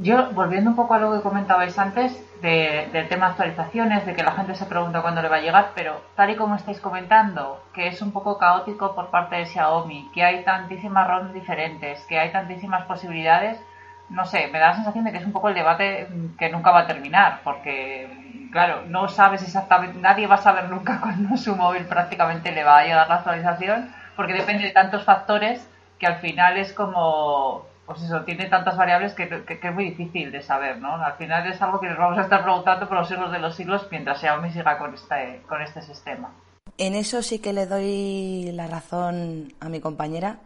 Yo, 0.00 0.30
volviendo 0.30 0.70
un 0.70 0.76
poco 0.76 0.94
a 0.94 1.00
lo 1.00 1.12
que 1.12 1.22
comentabais 1.22 1.76
antes, 1.76 2.12
del 2.40 3.08
tema 3.08 3.26
de 3.26 3.30
actualizaciones, 3.32 4.06
de 4.06 4.14
que 4.14 4.22
la 4.22 4.30
gente 4.30 4.54
se 4.54 4.66
pregunta 4.66 5.02
cuándo 5.02 5.22
le 5.22 5.28
va 5.28 5.36
a 5.36 5.40
llegar, 5.40 5.72
pero 5.74 6.00
tal 6.14 6.30
y 6.30 6.36
como 6.36 6.54
estáis 6.54 6.80
comentando, 6.80 7.60
que 7.74 7.88
es 7.88 8.00
un 8.00 8.12
poco 8.12 8.38
caótico 8.38 8.94
por 8.94 9.10
parte 9.10 9.34
de 9.34 9.46
Xiaomi, 9.46 10.08
que 10.14 10.22
hay 10.22 10.44
tantísimas 10.44 11.08
ROMs 11.08 11.32
diferentes, 11.32 12.00
que 12.04 12.16
hay 12.16 12.30
tantísimas 12.30 12.84
posibilidades, 12.84 13.60
no 14.08 14.24
sé, 14.24 14.46
me 14.52 14.60
da 14.60 14.68
la 14.68 14.74
sensación 14.76 15.04
de 15.04 15.10
que 15.10 15.18
es 15.18 15.26
un 15.26 15.32
poco 15.32 15.48
el 15.48 15.56
debate 15.56 16.06
que 16.38 16.48
nunca 16.48 16.70
va 16.70 16.80
a 16.80 16.86
terminar, 16.86 17.40
porque, 17.42 18.48
claro, 18.52 18.82
no 18.86 19.08
sabes 19.08 19.42
exactamente, 19.42 19.98
nadie 19.98 20.28
va 20.28 20.36
a 20.36 20.42
saber 20.42 20.70
nunca 20.70 21.00
cuándo 21.02 21.36
su 21.36 21.56
móvil 21.56 21.86
prácticamente 21.86 22.52
le 22.52 22.62
va 22.62 22.78
a 22.78 22.84
llegar 22.84 23.08
la 23.08 23.16
actualización, 23.16 23.92
porque 24.14 24.34
depende 24.34 24.62
de 24.62 24.70
tantos 24.70 25.02
factores 25.02 25.68
que 25.98 26.06
al 26.06 26.18
final 26.18 26.56
es 26.56 26.72
como 26.72 27.67
pues 27.88 28.02
eso, 28.02 28.22
tiene 28.22 28.50
tantas 28.50 28.76
variables 28.76 29.14
que, 29.14 29.22
es 29.48 29.74
muy 29.74 29.84
difícil 29.84 30.30
de 30.30 30.42
saber, 30.42 30.76
¿no? 30.76 30.96
Al 31.02 31.16
final 31.16 31.50
es 31.50 31.60
algo 31.62 31.80
que 31.80 31.88
nos 31.88 31.96
vamos 31.96 32.18
a 32.18 32.22
estar 32.22 32.42
preguntando 32.42 32.86
por 32.86 32.98
los 32.98 33.08
siglos 33.08 33.32
de 33.32 33.38
los 33.38 33.56
siglos 33.56 33.88
mientras 33.90 34.20
Xiaomi 34.20 34.50
siga 34.50 34.76
con 34.76 34.92
este, 34.92 35.40
con 35.48 35.62
este 35.62 35.80
sistema. 35.80 36.30
En 36.76 36.94
eso 36.94 37.22
sí 37.22 37.38
que 37.38 37.54
le 37.54 37.64
doy 37.64 38.52
la 38.52 38.66
razón 38.66 39.54
a 39.60 39.70
mi 39.70 39.80
compañera, 39.80 40.38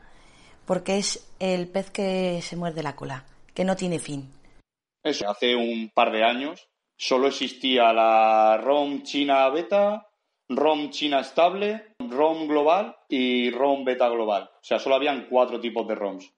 porque 0.67 0.99
es 0.99 1.35
el 1.41 1.67
pez 1.67 1.91
que 1.91 2.39
se 2.43 2.55
muerde 2.55 2.85
la 2.85 2.95
cola, 2.95 3.25
que 3.55 3.65
no 3.65 3.75
tiene 3.75 3.99
fin. 3.99 4.33
Eso, 5.03 5.29
hace 5.29 5.57
un 5.57 5.91
par 5.93 6.13
de 6.13 6.23
años 6.23 6.69
solo 6.97 7.27
existía 7.27 7.93
la 7.93 8.57
ROM 8.63 9.03
China 9.03 9.49
beta, 9.49 10.07
ROM 10.49 10.91
China 10.91 11.19
estable, 11.19 11.95
ROM 11.99 12.47
global 12.47 12.97
y 13.09 13.51
ROM 13.51 13.85
beta 13.85 14.09
global. 14.09 14.45
O 14.55 14.65
sea, 14.65 14.79
solo 14.79 14.95
habían 14.95 15.27
cuatro 15.29 15.59
tipos 15.59 15.89
de 15.89 15.97
ROMs. 15.97 16.33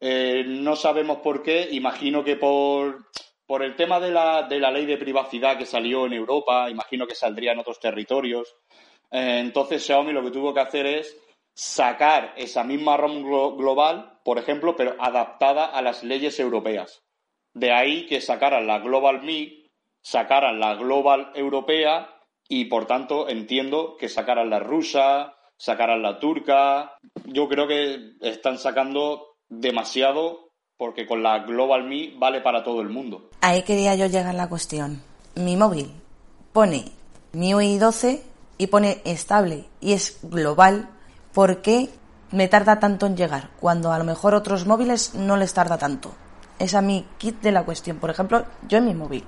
Eh, 0.00 0.44
no 0.46 0.76
sabemos 0.76 1.18
por 1.18 1.42
qué, 1.42 1.68
imagino 1.70 2.24
que 2.24 2.36
por, 2.36 3.06
por 3.46 3.62
el 3.62 3.76
tema 3.76 4.00
de 4.00 4.10
la, 4.10 4.42
de 4.42 4.58
la, 4.58 4.70
ley 4.70 4.86
de 4.86 4.98
privacidad 4.98 5.56
que 5.56 5.66
salió 5.66 6.06
en 6.06 6.12
Europa, 6.12 6.68
imagino 6.70 7.06
que 7.06 7.14
saldría 7.14 7.52
en 7.52 7.60
otros 7.60 7.80
territorios. 7.80 8.56
Eh, 9.10 9.38
entonces 9.40 9.84
Xiaomi 9.84 10.12
lo 10.12 10.22
que 10.22 10.30
tuvo 10.30 10.52
que 10.52 10.60
hacer 10.60 10.86
es 10.86 11.16
sacar 11.54 12.34
esa 12.36 12.64
misma 12.64 12.96
ROM 12.96 13.22
global, 13.56 14.18
por 14.24 14.38
ejemplo, 14.38 14.74
pero 14.76 14.96
adaptada 14.98 15.66
a 15.66 15.82
las 15.82 16.02
leyes 16.02 16.38
europeas. 16.40 17.04
De 17.54 17.72
ahí 17.72 18.06
que 18.06 18.20
sacaran 18.20 18.66
la 18.66 18.80
Global 18.80 19.22
Me, 19.22 19.70
sacaran 20.00 20.58
la 20.58 20.74
Global 20.74 21.30
Europea 21.34 22.10
y, 22.48 22.64
por 22.64 22.86
tanto, 22.86 23.28
entiendo 23.28 23.96
que 23.96 24.08
sacaran 24.08 24.50
la 24.50 24.58
rusa, 24.58 25.36
sacaran 25.56 26.02
la 26.02 26.18
turca. 26.18 26.98
Yo 27.24 27.48
creo 27.48 27.68
que 27.68 28.14
están 28.20 28.58
sacando 28.58 29.33
demasiado 29.48 30.50
porque 30.76 31.06
con 31.06 31.22
la 31.22 31.40
Global 31.40 31.84
Me 31.84 32.12
vale 32.16 32.40
para 32.40 32.64
todo 32.64 32.80
el 32.80 32.88
mundo. 32.88 33.30
Ahí 33.40 33.62
quería 33.62 33.94
yo 33.94 34.06
llegar 34.06 34.28
a 34.28 34.32
la 34.32 34.48
cuestión. 34.48 35.02
Mi 35.34 35.56
móvil 35.56 35.92
pone 36.52 36.92
MIUI 37.32 37.78
12 37.78 38.22
y 38.58 38.66
pone 38.68 39.02
estable 39.04 39.66
y 39.80 39.92
es 39.92 40.18
global. 40.22 40.90
¿Por 41.32 41.62
qué 41.62 41.90
me 42.30 42.48
tarda 42.48 42.78
tanto 42.78 43.06
en 43.06 43.16
llegar 43.16 43.50
cuando 43.60 43.92
a 43.92 43.98
lo 43.98 44.04
mejor 44.04 44.34
otros 44.34 44.66
móviles 44.66 45.14
no 45.14 45.36
les 45.36 45.54
tarda 45.54 45.78
tanto? 45.78 46.14
Es 46.58 46.74
a 46.74 46.82
mi 46.82 47.06
kit 47.18 47.40
de 47.40 47.52
la 47.52 47.64
cuestión. 47.64 47.98
Por 47.98 48.10
ejemplo, 48.10 48.44
yo 48.68 48.78
en 48.78 48.86
mi 48.86 48.94
móvil. 48.94 49.24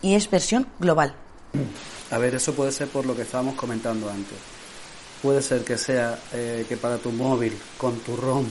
Y 0.00 0.14
es 0.14 0.30
versión 0.30 0.66
global. 0.78 1.14
A 2.10 2.18
ver, 2.18 2.34
eso 2.34 2.54
puede 2.54 2.72
ser 2.72 2.88
por 2.88 3.06
lo 3.06 3.16
que 3.16 3.22
estábamos 3.22 3.54
comentando 3.54 4.08
antes. 4.10 4.38
Puede 5.22 5.42
ser 5.42 5.64
que 5.64 5.78
sea 5.78 6.18
eh, 6.32 6.66
que 6.68 6.76
para 6.76 6.98
tu 6.98 7.10
móvil, 7.10 7.56
con 7.78 7.98
tu 8.00 8.16
ROM, 8.16 8.44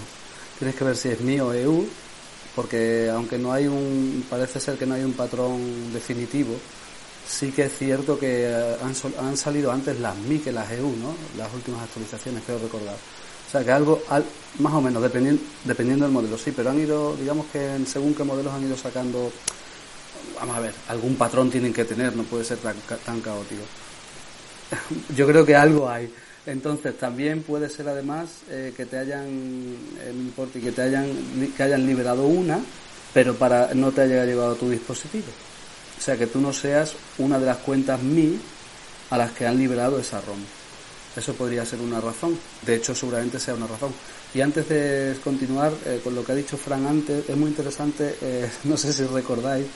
tienes 0.62 0.76
que 0.76 0.84
ver 0.84 0.96
si 0.96 1.10
es 1.10 1.20
mío 1.22 1.48
o 1.48 1.54
EU, 1.54 1.88
porque 2.56 3.10
aunque 3.12 3.40
no 3.40 3.52
hay 3.52 3.66
un, 3.66 4.24
parece 4.30 4.60
ser 4.60 4.78
que 4.78 4.86
no 4.86 4.94
hay 4.94 5.04
un 5.04 5.14
patrón 5.14 5.92
definitivo, 5.92 6.56
sí 7.28 7.52
que 7.52 7.64
es 7.64 7.76
cierto 7.76 8.20
que 8.20 8.46
han, 8.80 8.94
han 9.26 9.38
salido 9.38 9.72
antes 9.72 10.00
las 10.00 10.16
MI 10.18 10.38
que 10.38 10.52
las 10.52 10.72
EU, 10.74 10.96
¿no? 10.98 11.16
Las 11.36 11.52
últimas 11.52 11.82
actualizaciones, 11.82 12.44
creo 12.46 12.60
recordar. 12.60 12.94
O 12.94 13.52
sea, 13.52 13.64
que 13.64 13.72
algo, 13.72 14.04
más 14.60 14.74
o 14.74 14.82
menos, 14.82 15.02
dependiendo, 15.02 15.42
dependiendo 15.64 16.06
del 16.06 16.14
modelo, 16.14 16.38
sí, 16.38 16.52
pero 16.56 16.70
han 16.70 16.80
ido, 16.80 17.16
digamos 17.16 17.48
que 17.52 17.80
según 17.88 18.14
qué 18.14 18.24
modelos 18.24 18.54
han 18.54 18.64
ido 18.64 18.78
sacando, 18.78 19.32
vamos 20.40 20.58
a 20.58 20.60
ver, 20.60 20.76
algún 20.90 21.16
patrón 21.16 21.50
tienen 21.50 21.74
que 21.74 21.86
tener, 21.86 22.16
no 22.16 22.22
puede 22.22 22.44
ser 22.44 22.60
tan, 22.60 22.76
tan 23.04 23.20
caótico. 23.20 23.64
Yo 25.18 25.26
creo 25.26 25.44
que 25.44 25.56
algo 25.56 25.90
hay. 25.90 26.08
Entonces 26.46 26.98
también 26.98 27.44
puede 27.44 27.70
ser 27.70 27.88
además 27.88 28.30
eh, 28.50 28.74
que 28.76 28.86
te 28.86 28.98
hayan, 28.98 29.28
eh, 29.28 30.14
no 30.14 30.52
que 30.52 30.72
te 30.72 30.82
hayan, 30.82 31.08
que 31.56 31.64
hayan 31.64 31.86
liberado 31.86 32.26
una, 32.26 32.60
pero 33.14 33.36
para 33.36 33.74
no 33.74 33.92
te 33.92 34.02
haya 34.02 34.26
llegado 34.26 34.56
tu 34.56 34.70
dispositivo. 34.70 35.28
O 35.98 36.02
sea, 36.02 36.18
que 36.18 36.28
tú 36.28 36.42
no 36.42 36.52
seas 36.52 36.96
una 37.20 37.38
de 37.38 37.46
las 37.46 37.58
cuentas 37.58 38.02
MI 38.02 38.40
a 39.12 39.18
las 39.18 39.32
que 39.34 39.46
han 39.46 39.58
liberado 39.58 40.00
esa 40.00 40.20
ROM. 40.22 40.40
Eso 41.16 41.34
podría 41.34 41.66
ser 41.66 41.80
una 41.80 42.00
razón. 42.00 42.38
De 42.66 42.76
hecho, 42.76 42.96
seguramente 42.96 43.40
sea 43.40 43.54
una 43.54 43.68
razón. 43.68 43.94
Y 44.34 44.42
antes 44.42 44.68
de 44.70 45.16
continuar 45.24 45.74
eh, 45.86 46.00
con 46.04 46.16
lo 46.16 46.24
que 46.24 46.32
ha 46.32 46.36
dicho 46.36 46.58
Fran 46.58 46.88
antes, 46.88 47.30
es 47.30 47.38
muy 47.38 47.50
interesante, 47.50 48.16
eh, 48.22 48.50
no 48.64 48.78
sé 48.78 48.94
si 48.94 49.04
recordáis, 49.04 49.68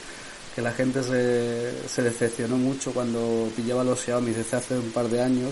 que 0.56 0.62
la 0.62 0.72
gente 0.72 1.04
se, 1.04 1.88
se 1.90 2.02
decepcionó 2.02 2.56
mucho 2.56 2.94
cuando 2.94 3.50
pillaba 3.56 3.84
los 3.84 4.00
Xiaomi 4.00 4.32
desde 4.32 4.56
hace 4.56 4.76
un 4.76 4.90
par 4.92 5.10
de 5.10 5.22
años 5.22 5.52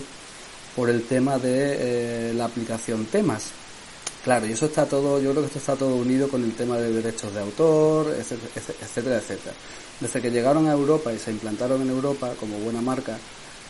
por 0.74 0.90
el 0.90 1.04
tema 1.04 1.38
de 1.38 2.30
eh, 2.30 2.34
la 2.34 2.46
aplicación 2.46 3.06
temas. 3.06 3.50
Claro, 4.24 4.46
y 4.46 4.52
eso 4.52 4.66
está 4.66 4.86
todo, 4.86 5.20
yo 5.20 5.32
creo 5.32 5.42
que 5.42 5.48
esto 5.48 5.58
está 5.58 5.76
todo 5.76 5.96
unido 5.96 6.28
con 6.28 6.42
el 6.42 6.54
tema 6.54 6.78
de 6.78 6.90
derechos 6.90 7.34
de 7.34 7.40
autor, 7.40 8.16
etcétera, 8.18 9.18
etcétera. 9.18 9.54
Desde 10.00 10.22
que 10.22 10.30
llegaron 10.30 10.66
a 10.66 10.72
Europa 10.72 11.12
y 11.12 11.18
se 11.18 11.30
implantaron 11.30 11.82
en 11.82 11.90
Europa 11.90 12.32
como 12.40 12.58
buena 12.58 12.80
marca 12.80 13.18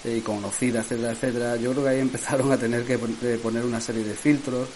eh, 0.05 0.19
y 0.19 0.21
conocida, 0.21 0.81
etcétera, 0.81 1.11
etcétera, 1.11 1.57
yo 1.57 1.73
creo 1.73 1.85
que 1.85 1.91
ahí 1.91 2.01
empezaron 2.09 2.53
a 2.53 2.57
tener 2.57 2.85
que 2.85 2.99
poner 2.99 3.65
una 3.65 3.81
serie 3.81 4.05
de 4.05 4.15
filtros 4.15 4.69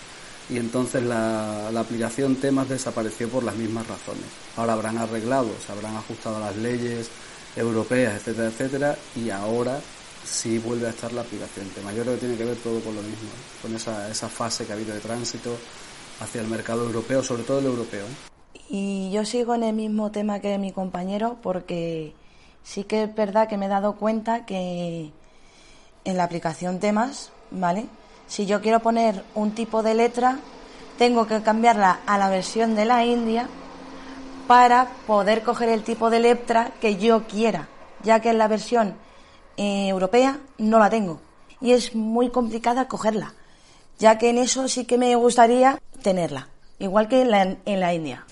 y 0.51 0.57
entonces 0.57 1.03
la, 1.05 1.71
la 1.73 1.81
aplicación 1.81 2.37
temas 2.37 2.69
desapareció 2.69 3.29
por 3.29 3.45
las 3.45 3.55
mismas 3.55 3.87
razones. 3.87 4.25
Ahora 4.57 4.73
habrán 4.73 4.99
arreglado, 4.99 5.51
se 5.65 5.71
habrán 5.71 5.97
ajustado 5.97 6.39
a 6.39 6.41
las 6.41 6.57
leyes 6.57 7.09
europeas, 7.55 8.17
etcétera, 8.17 8.49
etcétera, 8.49 8.99
y 9.15 9.31
ahora 9.31 9.81
sí 10.29 10.59
vuelve 10.59 10.87
a 10.87 10.91
estar 10.91 11.13
la 11.13 11.23
aplicación 11.23 11.69
tema. 11.71 11.93
Yo 11.93 12.03
creo 12.03 12.15
que 12.15 12.21
tiene 12.21 12.37
que 12.37 12.45
ver 12.45 12.57
todo 12.57 12.81
con 12.81 12.95
lo 12.95 13.03
mismo, 13.03 13.29
con 13.63 13.75
esa, 13.75 14.09
esa 14.11 14.29
fase 14.29 14.67
que 14.67 14.73
ha 14.73 14.75
habido 14.77 14.95
de 14.95 15.01
tránsito 15.01 15.57
hacia 16.21 16.41
el 16.41 16.49
mercado 16.49 16.85
europeo, 16.85 17.23
sobre 17.23 17.43
todo 17.43 17.61
el 17.61 17.67
europeo. 17.67 18.05
¿eh? 18.05 18.61
Y 18.69 19.11
yo 19.11 19.25
sigo 19.25 19.55
en 19.55 19.63
el 19.63 19.75
mismo 19.75 20.11
tema 20.11 20.41
que 20.41 20.59
mi 20.59 20.73
compañero 20.73 21.39
porque 21.43 22.13
sí 22.63 22.85
que 22.85 23.05
es 23.05 23.15
verdad 23.15 23.49
que 23.49 23.57
me 23.57 23.67
he 23.67 23.69
dado 23.69 23.97
cuenta 23.97 24.45
que 24.45 25.11
en 26.05 26.17
la 26.17 26.25
aplicación 26.25 26.79
temas, 26.79 27.31
¿vale? 27.51 27.87
Si 28.27 28.45
yo 28.45 28.61
quiero 28.61 28.81
poner 28.81 29.25
un 29.35 29.53
tipo 29.53 29.83
de 29.83 29.95
letra, 29.95 30.39
tengo 30.99 31.27
que 31.27 31.41
cambiarla 31.43 32.01
a 32.07 32.19
la 32.19 32.29
versión 32.29 32.75
de 32.75 32.85
la 32.85 33.05
India 33.07 33.49
para 34.47 34.89
poder 35.07 35.43
coger 35.43 35.71
el 35.71 35.83
tipo 35.83 36.11
de 36.11 36.21
letra 36.21 36.73
que 36.81 36.97
yo 36.97 37.27
quiera, 37.27 37.69
ya 38.03 38.21
que 38.21 38.31
en 38.31 38.39
la 38.39 38.49
versión 38.49 38.95
eh, 39.59 39.89
europea 39.89 40.39
no 40.57 40.79
la 40.79 40.89
tengo 40.89 41.21
y 41.61 41.73
es 41.73 41.95
muy 41.95 42.31
complicada 42.31 42.89
cogerla, 42.89 43.35
ya 43.99 44.17
que 44.17 44.31
en 44.31 44.39
eso 44.39 44.69
sí 44.69 44.85
que 44.85 44.97
me 44.97 45.15
gustaría 45.17 45.81
tenerla, 46.03 46.49
igual 46.79 47.09
que 47.09 47.23
en 47.23 47.31
la, 47.31 47.57
en 47.65 47.81
la 47.81 47.93
India. 47.93 48.25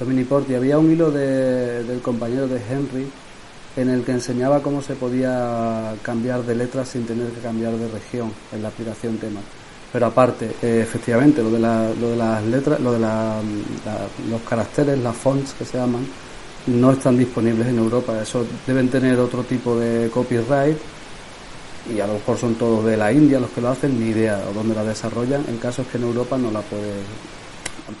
Dominiporti, 0.00 0.54
había 0.54 0.78
un 0.78 0.90
hilo 0.90 1.10
del 1.10 2.00
compañero 2.00 2.48
de 2.48 2.56
Henry 2.56 3.06
en 3.76 3.90
el 3.90 4.02
que 4.04 4.12
enseñaba 4.12 4.60
cómo 4.60 4.82
se 4.82 4.94
podía 4.94 5.94
cambiar 6.02 6.42
de 6.42 6.54
letra 6.54 6.84
sin 6.84 7.06
tener 7.06 7.28
que 7.28 7.40
cambiar 7.40 7.74
de 7.74 7.88
región 7.88 8.32
en 8.52 8.62
la 8.62 8.68
aplicación 8.68 9.18
tema. 9.18 9.40
Pero 9.92 10.06
aparte, 10.06 10.56
eh, 10.62 10.80
efectivamente, 10.82 11.42
lo 11.42 11.50
de, 11.50 11.58
lo 11.58 12.10
de 12.10 12.16
las 12.16 12.42
letras, 12.44 12.80
lo 12.80 12.92
de 12.92 12.98
los 12.98 14.40
caracteres, 14.48 14.98
las 14.98 15.14
fonts 15.14 15.52
que 15.52 15.66
se 15.66 15.76
llaman, 15.76 16.06
no 16.66 16.92
están 16.92 17.18
disponibles 17.18 17.68
en 17.68 17.78
Europa. 17.78 18.20
Eso 18.20 18.46
deben 18.66 18.88
tener 18.88 19.18
otro 19.18 19.42
tipo 19.42 19.76
de 19.76 20.10
copyright 20.10 20.78
y 21.92 22.00
a 22.00 22.06
lo 22.06 22.14
mejor 22.14 22.38
son 22.38 22.54
todos 22.54 22.84
de 22.84 22.96
la 22.96 23.12
India 23.12 23.40
los 23.40 23.50
que 23.50 23.60
lo 23.60 23.68
hacen, 23.68 23.98
ni 23.98 24.10
idea 24.10 24.40
o 24.48 24.52
dónde 24.52 24.74
la 24.74 24.84
desarrollan. 24.84 25.44
En 25.48 25.58
casos 25.58 25.86
que 25.88 25.98
en 25.98 26.04
Europa 26.04 26.38
no 26.38 26.50
la 26.50 26.60
pueden, 26.60 27.02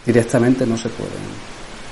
directamente 0.06 0.66
no 0.66 0.76
se 0.76 0.88
pueden 0.90 1.22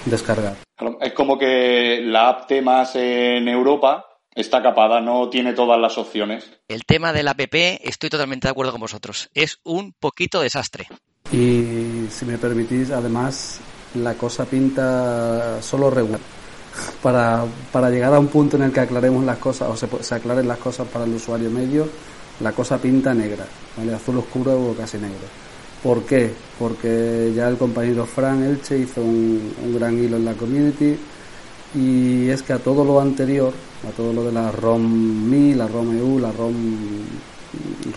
descargar. 0.04 0.56
Es 1.00 1.12
como 1.12 1.38
que 1.38 2.00
la 2.02 2.28
app 2.28 2.46
temas 2.46 2.94
en 2.96 3.48
Europa 3.48 4.06
está 4.33 4.62
capada, 4.62 5.00
no 5.00 5.28
tiene 5.28 5.52
todas 5.52 5.80
las 5.80 5.98
opciones. 5.98 6.50
El 6.68 6.85
tema 6.85 7.12
del 7.12 7.28
app, 7.28 7.40
estoy 7.40 8.09
totalmente 8.09 8.46
de 8.46 8.52
acuerdo 8.52 8.72
con 8.72 8.80
vosotros. 8.80 9.28
Es 9.35 9.59
un 9.64 9.92
poquito 9.98 10.40
desastre. 10.40 10.87
Y 11.33 12.06
si 12.09 12.24
me 12.24 12.38
permitís, 12.38 12.90
además, 12.90 13.61
la 13.94 14.14
cosa 14.14 14.44
pinta 14.46 15.61
solo 15.61 15.90
regular 15.90 16.39
para, 17.02 17.44
para 17.72 17.90
llegar 17.90 18.14
a 18.14 18.18
un 18.18 18.28
punto 18.28 18.56
en 18.56 18.64
el 18.64 18.72
que 18.72 18.80
aclaremos 18.80 19.24
las 19.24 19.38
cosas 19.38 19.68
o 19.70 19.76
se, 19.76 19.88
se 20.02 20.14
aclaren 20.14 20.46
las 20.46 20.59
cosas 20.59 20.87
para 20.88 21.04
el 21.04 21.14
usuario 21.14 21.50
medio, 21.50 21.88
la 22.40 22.52
cosa 22.52 22.78
pinta 22.78 23.14
negra, 23.14 23.44
¿vale? 23.76 23.94
azul 23.94 24.18
oscuro 24.18 24.70
o 24.70 24.74
casi 24.74 24.98
negro. 24.98 25.26
¿Por 25.83 26.02
qué? 26.04 26.30
Porque 26.59 27.33
ya 27.35 27.48
el 27.48 27.56
compañero 27.56 28.04
Fran 28.04 28.42
Elche 28.42 28.78
hizo 28.78 29.00
un, 29.00 29.54
un, 29.64 29.74
gran 29.74 29.98
hilo 29.98 30.18
en 30.18 30.26
la 30.26 30.35
community 30.35 30.98
y 31.74 32.28
es 32.28 32.42
que 32.42 32.52
a 32.52 32.59
todo 32.59 32.85
lo 32.85 33.00
anterior, 33.00 33.52
a 33.88 33.90
todo 33.92 34.12
lo 34.12 34.24
de 34.24 34.33
la 34.33 34.50
ROM 34.52 34.83
MI, 34.83 35.54
la 35.54 35.66
ROM 35.66 35.96
EU, 35.96 36.18
la 36.18 36.33
ROM 36.33 36.54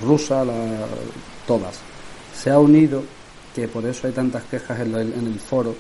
rusa, 0.02 0.46
la, 0.46 0.54
todas, 1.46 1.80
se 2.34 2.50
ha 2.50 2.60
unido, 2.60 3.04
que 3.54 3.68
por 3.68 3.86
eso 3.86 4.08
hay 4.08 4.14
tantas 4.14 4.44
quejas 4.44 4.80
en, 4.80 4.96
en 4.96 5.28
el 5.28 5.40
foro, 5.40 5.76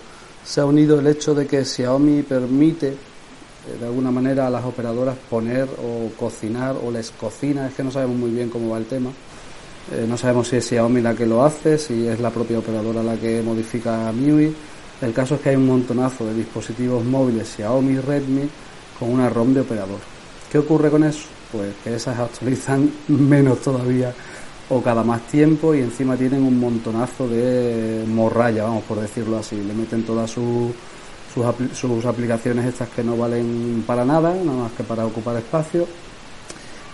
se 0.46 0.62
ha 0.62 0.66
unido 0.66 1.00
el 1.00 1.08
hecho 1.08 1.34
de 1.34 1.48
que 1.48 1.64
Xiaomi 1.64 2.24
permite 2.24 2.90
eh, 2.90 3.78
de 3.80 3.86
alguna 3.86 4.12
manera 4.12 4.48
a 4.48 4.50
las 4.50 4.66
operadoras 4.66 5.16
poner 5.30 5.68
o 5.82 6.10
cocinar 6.18 6.76
o 6.84 6.92
les 6.92 7.12
cocina, 7.12 7.68
es 7.68 7.74
que 7.74 7.84
no 7.84 7.92
sabemos 7.92 8.18
muy 8.18 8.32
bien 8.32 8.50
cómo 8.50 8.70
va 8.70 8.78
el 8.78 8.86
tema. 8.86 9.10
Eh, 9.92 10.06
no 10.08 10.18
sabemos 10.18 10.48
si 10.48 10.58
es 10.58 10.68
Xiaomi 10.68 11.02
la 11.02 11.14
que 11.14 11.26
lo 11.26 11.44
hace, 11.44 11.78
si 11.78 12.08
es 12.08 12.20
la 12.20 12.30
propia 12.30 12.60
operadora 12.60 13.02
la 13.04 13.16
que 13.16 13.42
modifica 13.42 14.12
MIUI. 14.12 14.54
El 15.02 15.14
caso 15.14 15.36
es 15.36 15.42
que 15.42 15.50
hay 15.50 15.56
un 15.56 15.68
montonazo 15.68 16.26
de 16.26 16.34
dispositivos 16.34 17.04
móviles 17.04 17.50
Xiaomi 17.56 18.00
Redmi 18.00 18.50
con 19.00 19.10
una 19.10 19.30
ROM 19.30 19.54
de 19.54 19.62
operador. 19.62 20.00
¿Qué 20.52 20.58
ocurre 20.58 20.90
con 20.90 21.04
eso? 21.04 21.26
Pues 21.52 21.74
que 21.84 21.96
esas 21.96 22.18
actualizan 22.20 22.92
menos 23.08 23.62
todavía 23.62 24.14
o 24.70 24.82
cada 24.82 25.04
más 25.04 25.22
tiempo 25.28 25.76
y 25.76 25.82
encima 25.82 26.16
tienen 26.16 26.44
un 26.44 26.60
montonazo 26.60 27.28
de 27.28 28.06
morralla, 28.08 28.64
vamos 28.64 28.84
por 28.84 29.00
decirlo 29.00 29.38
así. 29.38 29.56
Le 29.56 29.74
meten 29.74 30.04
todas 30.04 30.32
sus, 30.32 30.72
sus, 31.74 32.06
aplicaciones 32.06 32.66
estas 32.66 32.90
que 32.90 33.04
no 33.04 33.18
valen 33.18 33.84
para 33.86 34.06
nada, 34.06 34.34
nada 34.34 34.64
más 34.64 34.72
que 34.74 34.84
para 34.84 35.06
ocupar 35.06 35.38
espacio. 35.38 35.88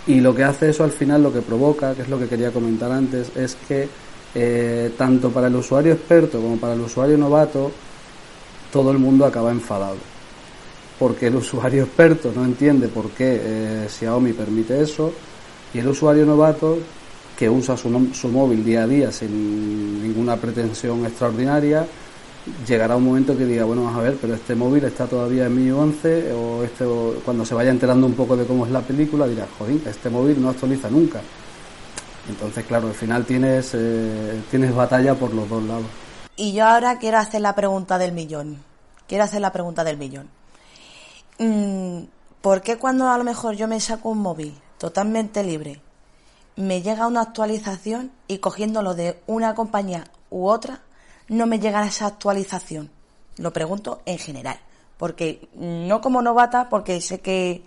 Y 0.08 0.22
lo 0.22 0.34
que 0.34 0.44
hace 0.44 0.70
eso 0.70 0.84
al 0.84 0.92
final, 0.92 1.22
lo 1.22 1.32
que 1.32 1.42
provoca, 1.42 1.94
que 1.94 2.02
es 2.02 2.10
lo 2.10 2.18
que 2.18 2.28
quería 2.28 2.52
comentar 2.52 2.92
antes, 2.92 3.32
es 3.36 3.56
que 3.68 3.88
eh, 4.34 4.92
tanto 4.98 5.30
para 5.30 5.48
el 5.48 5.56
usuario 5.56 5.94
experto 5.94 6.42
como 6.42 6.58
para 6.58 6.74
el 6.74 6.82
usuario 6.82 7.18
novato, 7.18 7.72
todo 8.72 8.92
el 8.92 8.98
mundo 8.98 9.26
acaba 9.26 9.52
enfadado. 9.52 9.98
Porque 10.98 11.28
el 11.28 11.36
usuario 11.44 11.84
experto 11.84 12.32
no 12.36 12.44
entiende 12.44 12.88
por 12.88 13.12
qué 13.12 13.40
eh, 13.42 13.88
Xiaomi 13.90 14.34
permite 14.34 14.82
eso 14.82 15.14
y 15.74 15.80
el 15.80 15.88
usuario 15.88 16.26
novato 16.26 16.80
que 17.40 17.50
usa 17.50 17.78
su, 17.78 17.88
móvil 18.28 18.66
día 18.66 18.84
a 18.84 18.88
día 18.88 19.14
sin 19.14 20.04
ninguna 20.04 20.36
pretensión 20.36 21.06
extraordinaria, 21.06 21.88
llegará 22.68 22.98
un 22.98 23.06
momento 23.06 23.38
que 23.38 23.46
diga, 23.46 23.64
bueno, 23.64 23.86
vamos 23.86 23.98
a 23.98 24.04
ver, 24.04 24.18
pero 24.20 24.34
este 24.34 24.56
móvil 24.56 24.84
está 24.84 25.08
todavía 25.08 25.46
en 25.46 25.56
Mi 25.56 25.72
11 25.72 26.34
o 26.34 26.64
este, 26.66 26.84
cuando 27.24 27.46
se 27.46 27.56
vaya 27.56 27.70
enterando 27.70 28.08
un 28.08 28.14
poco 28.14 28.36
de 28.36 28.46
cómo 28.46 28.66
es 28.66 28.74
la 28.74 28.82
película, 28.82 29.26
dirá, 29.26 29.48
joder, 29.58 29.80
este 29.88 30.10
móvil 30.10 30.42
no 30.42 30.50
actualiza 30.50 30.90
nunca. 30.90 31.22
Entonces, 32.28 32.66
claro, 32.66 32.90
al 32.90 32.94
final 32.94 33.24
tienes, 33.24 33.72
eh, 33.74 34.42
tienes 34.52 34.76
batalla 34.76 35.16
por 35.16 35.34
los 35.34 35.48
dos 35.48 35.64
lados. 35.64 35.86
Y 36.36 36.52
yo 36.52 36.66
ahora 36.66 37.00
quiero 37.00 37.20
hacer 37.20 37.40
la 37.40 37.56
pregunta 37.56 37.98
del 37.98 38.12
millón. 38.12 38.58
Quiero 39.08 39.24
hacer 39.24 39.40
la 39.40 39.54
pregunta 39.54 39.86
del 39.86 39.98
millón. 39.98 40.28
Mm, 41.38 42.02
¿Por 42.42 42.62
qué 42.62 42.76
cuando 42.76 43.08
a 43.08 43.18
lo 43.18 43.24
mejor 43.24 43.56
yo 43.56 43.70
me 43.70 43.80
saco 43.80 44.10
un 44.10 44.18
móvil 44.18 44.54
totalmente 44.78 45.42
libre 45.42 45.80
me 46.60 46.82
llega 46.82 47.08
una 47.08 47.22
actualización 47.22 48.12
y 48.28 48.40
cogiéndolo 48.40 48.94
de 48.94 49.22
una 49.28 49.56
compañía 49.56 50.04
u 50.30 50.48
otra, 50.48 50.82
no 51.30 51.48
me 51.48 51.58
llega 51.58 51.88
esa 51.88 52.06
actualización. 52.06 52.92
Lo 53.38 53.54
pregunto 53.54 54.02
en 54.06 54.18
general, 54.18 54.60
porque 54.98 55.48
no 55.54 56.02
como 56.02 56.22
novata, 56.22 56.68
porque 56.68 57.00
sé 57.00 57.22
que 57.22 57.62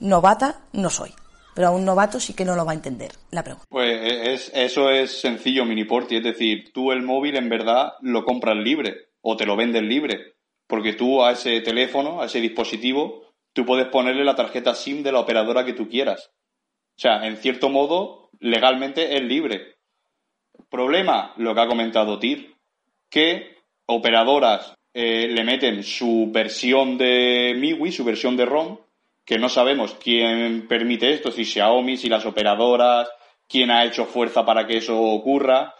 novata 0.00 0.60
no 0.74 0.90
soy. 0.90 1.12
pero 1.54 1.68
a 1.68 1.70
un 1.70 1.86
novato 1.86 2.20
sí 2.20 2.34
que 2.34 2.44
no 2.44 2.54
lo 2.54 2.66
va 2.66 2.72
a 2.72 2.74
entender 2.74 3.12
la 3.30 3.42
pregunta. 3.42 3.64
Pues 3.70 3.98
es, 4.02 4.52
eso 4.54 4.90
es 4.90 5.18
sencillo, 5.18 5.64
Miniporti, 5.64 6.16
es 6.16 6.22
decir, 6.22 6.70
tú 6.74 6.92
el 6.92 7.00
móvil 7.00 7.36
en 7.36 7.48
verdad 7.48 7.92
lo 8.02 8.26
compras 8.26 8.58
libre 8.58 9.12
o 9.22 9.38
te 9.38 9.46
lo 9.46 9.56
venden 9.56 9.88
libre, 9.88 10.34
porque 10.66 10.92
tú 10.92 11.24
a 11.24 11.32
ese 11.32 11.62
teléfono, 11.62 12.20
a 12.20 12.26
ese 12.26 12.42
dispositivo, 12.42 13.22
tú 13.54 13.64
puedes 13.64 13.86
ponerle 13.86 14.24
la 14.24 14.36
tarjeta 14.36 14.74
SIM 14.74 15.02
de 15.02 15.12
la 15.12 15.20
operadora 15.20 15.64
que 15.64 15.72
tú 15.72 15.88
quieras. 15.88 16.30
O 16.96 16.98
sea, 16.98 17.26
en 17.26 17.36
cierto 17.36 17.68
modo, 17.68 18.30
legalmente 18.40 19.16
es 19.16 19.22
libre. 19.22 19.76
Problema, 20.70 21.34
lo 21.36 21.54
que 21.54 21.60
ha 21.60 21.68
comentado 21.68 22.18
TIR, 22.18 22.54
que 23.10 23.56
operadoras 23.86 24.74
eh, 24.94 25.28
le 25.28 25.44
meten 25.44 25.82
su 25.82 26.30
versión 26.32 26.96
de 26.96 27.54
MIUI, 27.54 27.92
su 27.92 28.02
versión 28.02 28.36
de 28.36 28.46
ROM, 28.46 28.78
que 29.26 29.38
no 29.38 29.50
sabemos 29.50 29.94
quién 30.02 30.66
permite 30.68 31.12
esto, 31.12 31.30
si 31.30 31.44
Xiaomi, 31.44 31.98
si 31.98 32.08
las 32.08 32.24
operadoras, 32.24 33.10
quién 33.46 33.70
ha 33.70 33.84
hecho 33.84 34.06
fuerza 34.06 34.46
para 34.46 34.66
que 34.66 34.78
eso 34.78 34.98
ocurra. 34.98 35.74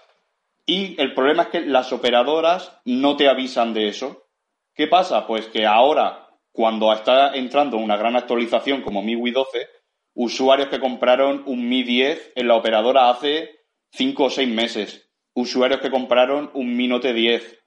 Y 0.67 1.01
el 1.01 1.15
problema 1.15 1.45
es 1.45 1.49
que 1.49 1.61
las 1.61 1.93
operadoras 1.93 2.79
no 2.85 3.17
te 3.17 3.29
avisan 3.29 3.73
de 3.73 3.89
eso. 3.89 4.27
¿Qué 4.75 4.87
pasa? 4.87 5.27
Pues 5.27 5.47
que 5.47 5.65
ahora 5.65 6.29
cuando 6.53 6.93
está 6.93 7.35
entrando 7.35 7.77
una 7.77 7.97
gran 7.97 8.17
actualización 8.17 8.83
como 8.83 9.03
MIUI 9.03 9.31
12, 9.31 9.69
usuarios 10.17 10.69
que 10.69 10.81
compraron 10.81 11.43
un 11.47 11.69
Mi 11.69 11.83
10 11.85 12.33
en 12.35 12.49
la 12.49 12.57
operadora 12.57 13.11
hace 13.11 13.61
5 13.93 14.25
o 14.25 14.31
6 14.31 14.49
meses, 14.49 15.11
usuarios 15.35 15.81
que 15.81 15.91
compraron 15.91 16.51
un 16.55 16.75
Mi 16.75 16.89
Note 16.89 17.13
10. 17.13 17.63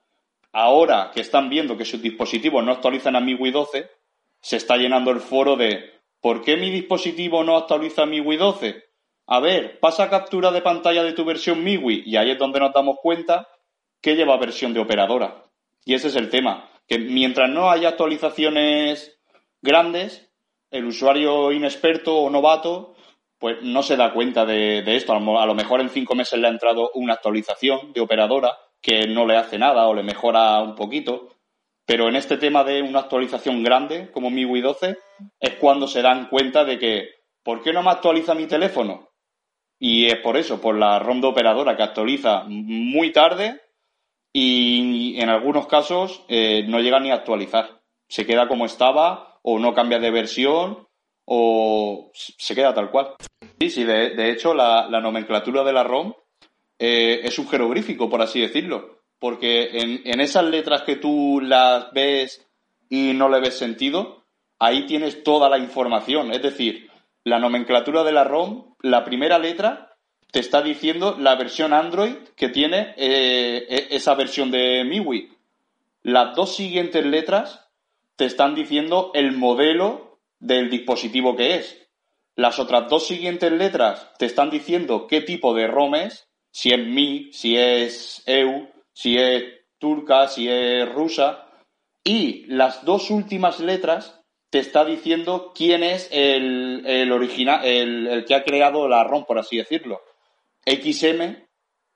Ahora 0.51 1.11
que 1.13 1.21
están 1.21 1.49
viendo 1.49 1.77
que 1.77 1.85
sus 1.85 2.01
dispositivos 2.01 2.63
no 2.65 2.71
actualizan 2.71 3.15
a 3.15 3.21
MIUI 3.21 3.51
12, 3.51 3.87
se 4.41 4.57
está 4.57 4.77
llenando 4.77 5.11
el 5.11 5.19
foro 5.19 5.55
de 5.55 5.91
¿por 6.21 6.41
qué 6.41 6.57
mi 6.57 6.71
dispositivo 6.71 7.43
no 7.43 7.55
actualiza 7.55 8.07
MIUI 8.07 8.37
12? 8.37 8.83
A 9.27 9.39
ver, 9.39 9.79
pasa 9.79 10.09
captura 10.09 10.51
de 10.51 10.63
pantalla 10.63 11.03
de 11.03 11.13
tu 11.13 11.23
versión 11.23 11.63
MIUI 11.63 12.01
y 12.03 12.17
ahí 12.17 12.31
es 12.31 12.39
donde 12.39 12.59
nos 12.59 12.73
damos 12.73 12.97
cuenta 12.99 13.47
que 14.01 14.15
lleva 14.15 14.37
versión 14.37 14.73
de 14.73 14.79
operadora. 14.79 15.45
Y 15.85 15.93
ese 15.93 16.07
es 16.07 16.15
el 16.15 16.31
tema 16.31 16.67
que 16.87 16.97
mientras 16.97 17.47
no 17.47 17.69
haya 17.69 17.89
actualizaciones 17.89 19.19
grandes, 19.61 20.28
el 20.71 20.85
usuario 20.85 21.51
inexperto 21.51 22.17
o 22.17 22.29
novato 22.29 22.95
pues 23.39 23.61
no 23.61 23.81
se 23.81 23.95
da 23.95 24.11
cuenta 24.13 24.45
de, 24.45 24.83
esto. 24.95 25.13
A 25.13 25.45
lo, 25.45 25.55
mejor 25.55 25.79
en 25.79 25.89
cinco 25.89 26.13
meses 26.13 26.37
le 26.37 26.47
ha 26.47 26.51
entrado 26.51 26.91
una 26.93 27.13
actualización 27.13 27.93
de 27.93 28.01
operadora 28.01 28.57
que 28.81 29.07
no 29.07 29.25
le 29.25 29.37
hace 29.37 29.57
nada 29.57 29.87
o 29.87 29.93
le 29.93 30.03
mejora 30.03 30.61
un 30.61 30.75
poquito. 30.75 31.29
Pero 31.85 32.09
en 32.09 32.17
este 32.17 32.37
tema 32.37 32.63
de 32.65 32.81
una 32.81 32.99
actualización 32.99 33.63
grande, 33.63 34.11
como 34.11 34.29
MIUI 34.29 34.61
12, 34.61 34.97
es 35.39 35.53
cuando 35.55 35.87
se 35.87 36.01
dan 36.01 36.27
cuenta 36.27 36.65
de 36.65 36.77
que, 36.77 37.09
¿por 37.41 37.63
qué 37.63 37.71
no 37.71 37.81
me 37.81 37.91
actualiza 37.91 38.35
mi 38.35 38.45
teléfono? 38.45 39.09
Y 39.79 40.07
es 40.07 40.17
por 40.17 40.35
eso, 40.35 40.59
por 40.59 40.75
la 40.75 40.99
ronda 40.99 41.29
operadora 41.29 41.77
que 41.77 41.83
actualiza 41.83 42.43
muy 42.45 43.13
tarde 43.13 43.61
y 44.33 45.19
en 45.19 45.29
algunos 45.29 45.65
casos 45.65 46.25
eh, 46.27 46.65
no 46.67 46.81
llega 46.81 46.99
ni 46.99 47.09
a 47.09 47.15
actualizar. 47.15 47.81
Se 48.09 48.25
queda 48.25 48.49
como 48.49 48.65
estaba 48.65 49.28
o 49.41 49.59
no 49.59 49.73
cambia 49.73 49.99
de 49.99 50.11
versión 50.11 50.87
o 51.25 52.11
se 52.13 52.55
queda 52.55 52.73
tal 52.73 52.89
cual. 52.89 53.15
Sí, 53.59 53.69
sí, 53.69 53.83
de, 53.83 54.31
hecho 54.31 54.53
la, 54.53 54.87
nomenclatura 54.89 55.63
de 55.63 55.73
la 55.73 55.83
ROM 55.83 56.13
eh, 56.77 57.21
es 57.23 57.37
un 57.39 57.47
jeroglífico, 57.47 58.09
por 58.09 58.21
así 58.21 58.39
decirlo, 58.39 59.01
porque 59.19 59.69
en, 59.81 60.01
en 60.05 60.21
esas 60.21 60.45
letras 60.45 60.83
que 60.83 60.95
tú 60.95 61.41
las 61.41 61.91
ves 61.91 62.47
y 62.89 63.13
no 63.13 63.29
le 63.29 63.39
ves 63.41 63.57
sentido, 63.57 64.23
ahí 64.59 64.85
tienes 64.85 65.23
toda 65.23 65.49
la 65.49 65.57
información. 65.57 66.31
Es 66.31 66.41
decir, 66.41 66.89
la 67.23 67.39
nomenclatura 67.39 68.03
de 68.03 68.11
la 68.11 68.23
ROM, 68.23 68.75
la 68.81 69.03
primera 69.03 69.37
letra 69.39 69.89
te 70.31 70.39
está 70.39 70.61
diciendo 70.61 71.15
la 71.19 71.35
versión 71.35 71.73
Android 71.73 72.15
que 72.35 72.49
tiene 72.49 72.93
eh, 72.97 73.65
e, 73.69 73.95
esa 73.95 74.15
versión 74.15 74.51
de 74.51 74.83
MIUI. 74.83 75.31
Las 76.03 76.35
dos 76.35 76.55
siguientes 76.55 77.05
letras 77.05 77.68
te 78.19 78.25
están 78.25 78.53
diciendo 78.53 79.11
el 79.13 79.31
modelo 79.31 80.19
del 80.39 80.69
dispositivo 80.69 81.37
que 81.37 81.55
es. 81.55 81.89
Las 82.35 82.59
otras 82.59 82.89
dos 82.89 83.07
siguientes 83.07 83.49
letras 83.49 84.11
te 84.19 84.25
están 84.25 84.49
diciendo 84.49 85.07
qué 85.07 85.21
tipo 85.21 85.53
de 85.53 85.67
ROM 85.67 85.95
es, 85.95 86.27
si 86.51 86.73
es 86.73 86.85
Mi, 86.85 87.31
si 87.31 87.55
es 87.55 88.21
EU, 88.25 88.67
si 88.91 89.17
es 89.17 89.45
turca, 89.77 90.27
si 90.27 90.49
es 90.49 90.93
rusa. 90.93 91.47
Y 92.03 92.45
las 92.47 92.83
dos 92.83 93.09
últimas 93.09 93.61
letras 93.61 94.21
te 94.49 94.59
está 94.59 94.83
diciendo 94.83 95.53
quién 95.55 95.81
es 95.81 96.09
el, 96.11 96.83
el 96.85 97.13
original, 97.13 97.63
el, 97.63 98.25
que 98.27 98.35
ha 98.35 98.43
creado 98.43 98.89
la 98.89 99.05
ROM, 99.05 99.23
por 99.23 99.39
así 99.39 99.55
decirlo. 99.55 100.01
XM 100.65 101.47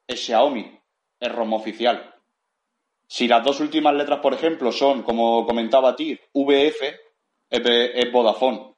es 0.08 0.26
Xiaomi, 0.26 0.80
es 1.20 1.32
ROM 1.34 1.52
oficial. 1.52 2.13
Si 3.08 3.28
las 3.28 3.44
dos 3.44 3.60
últimas 3.60 3.94
letras, 3.94 4.20
por 4.20 4.34
ejemplo, 4.34 4.72
son, 4.72 5.04
como 5.04 5.46
comentaba 5.46 5.96
TIR, 5.96 6.20
VF, 6.34 6.82
es 7.50 8.12
Vodafone. 8.12 8.74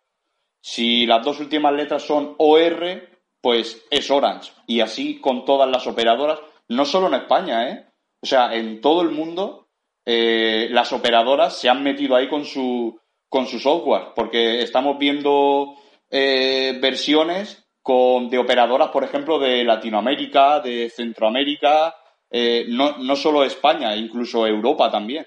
Si 0.61 1.05
las 1.05 1.23
dos 1.23 1.39
últimas 1.39 1.73
letras 1.73 2.03
son 2.03 2.35
OR, 2.39 3.09
pues 3.39 3.85
es 3.91 4.09
Orange. 4.09 4.51
Y 4.65 4.79
así 4.79 5.19
con 5.19 5.45
todas 5.45 5.69
las 5.69 5.85
operadoras, 5.85 6.39
no 6.69 6.85
solo 6.85 7.07
en 7.07 7.13
España, 7.13 7.69
¿eh? 7.69 7.85
O 8.21 8.25
sea, 8.25 8.55
en 8.55 8.81
todo 8.81 9.03
el 9.03 9.11
mundo, 9.11 9.67
eh, 10.03 10.67
las 10.71 10.91
operadoras 10.91 11.59
se 11.59 11.69
han 11.69 11.83
metido 11.83 12.15
ahí 12.15 12.27
con 12.27 12.45
su, 12.45 12.99
con 13.29 13.45
su 13.45 13.59
software, 13.59 14.13
porque 14.15 14.61
estamos 14.61 14.97
viendo 14.97 15.75
eh, 16.09 16.75
versiones 16.81 17.67
con, 17.83 18.29
de 18.31 18.39
operadoras, 18.39 18.89
por 18.89 19.03
ejemplo, 19.03 19.37
de 19.37 19.63
Latinoamérica, 19.63 20.59
de 20.59 20.89
Centroamérica, 20.89 21.93
eh, 22.29 22.65
no, 22.69 22.97
no 22.97 23.15
solo 23.15 23.43
España, 23.43 23.95
incluso 23.95 24.45
Europa 24.45 24.91
también. 24.91 25.25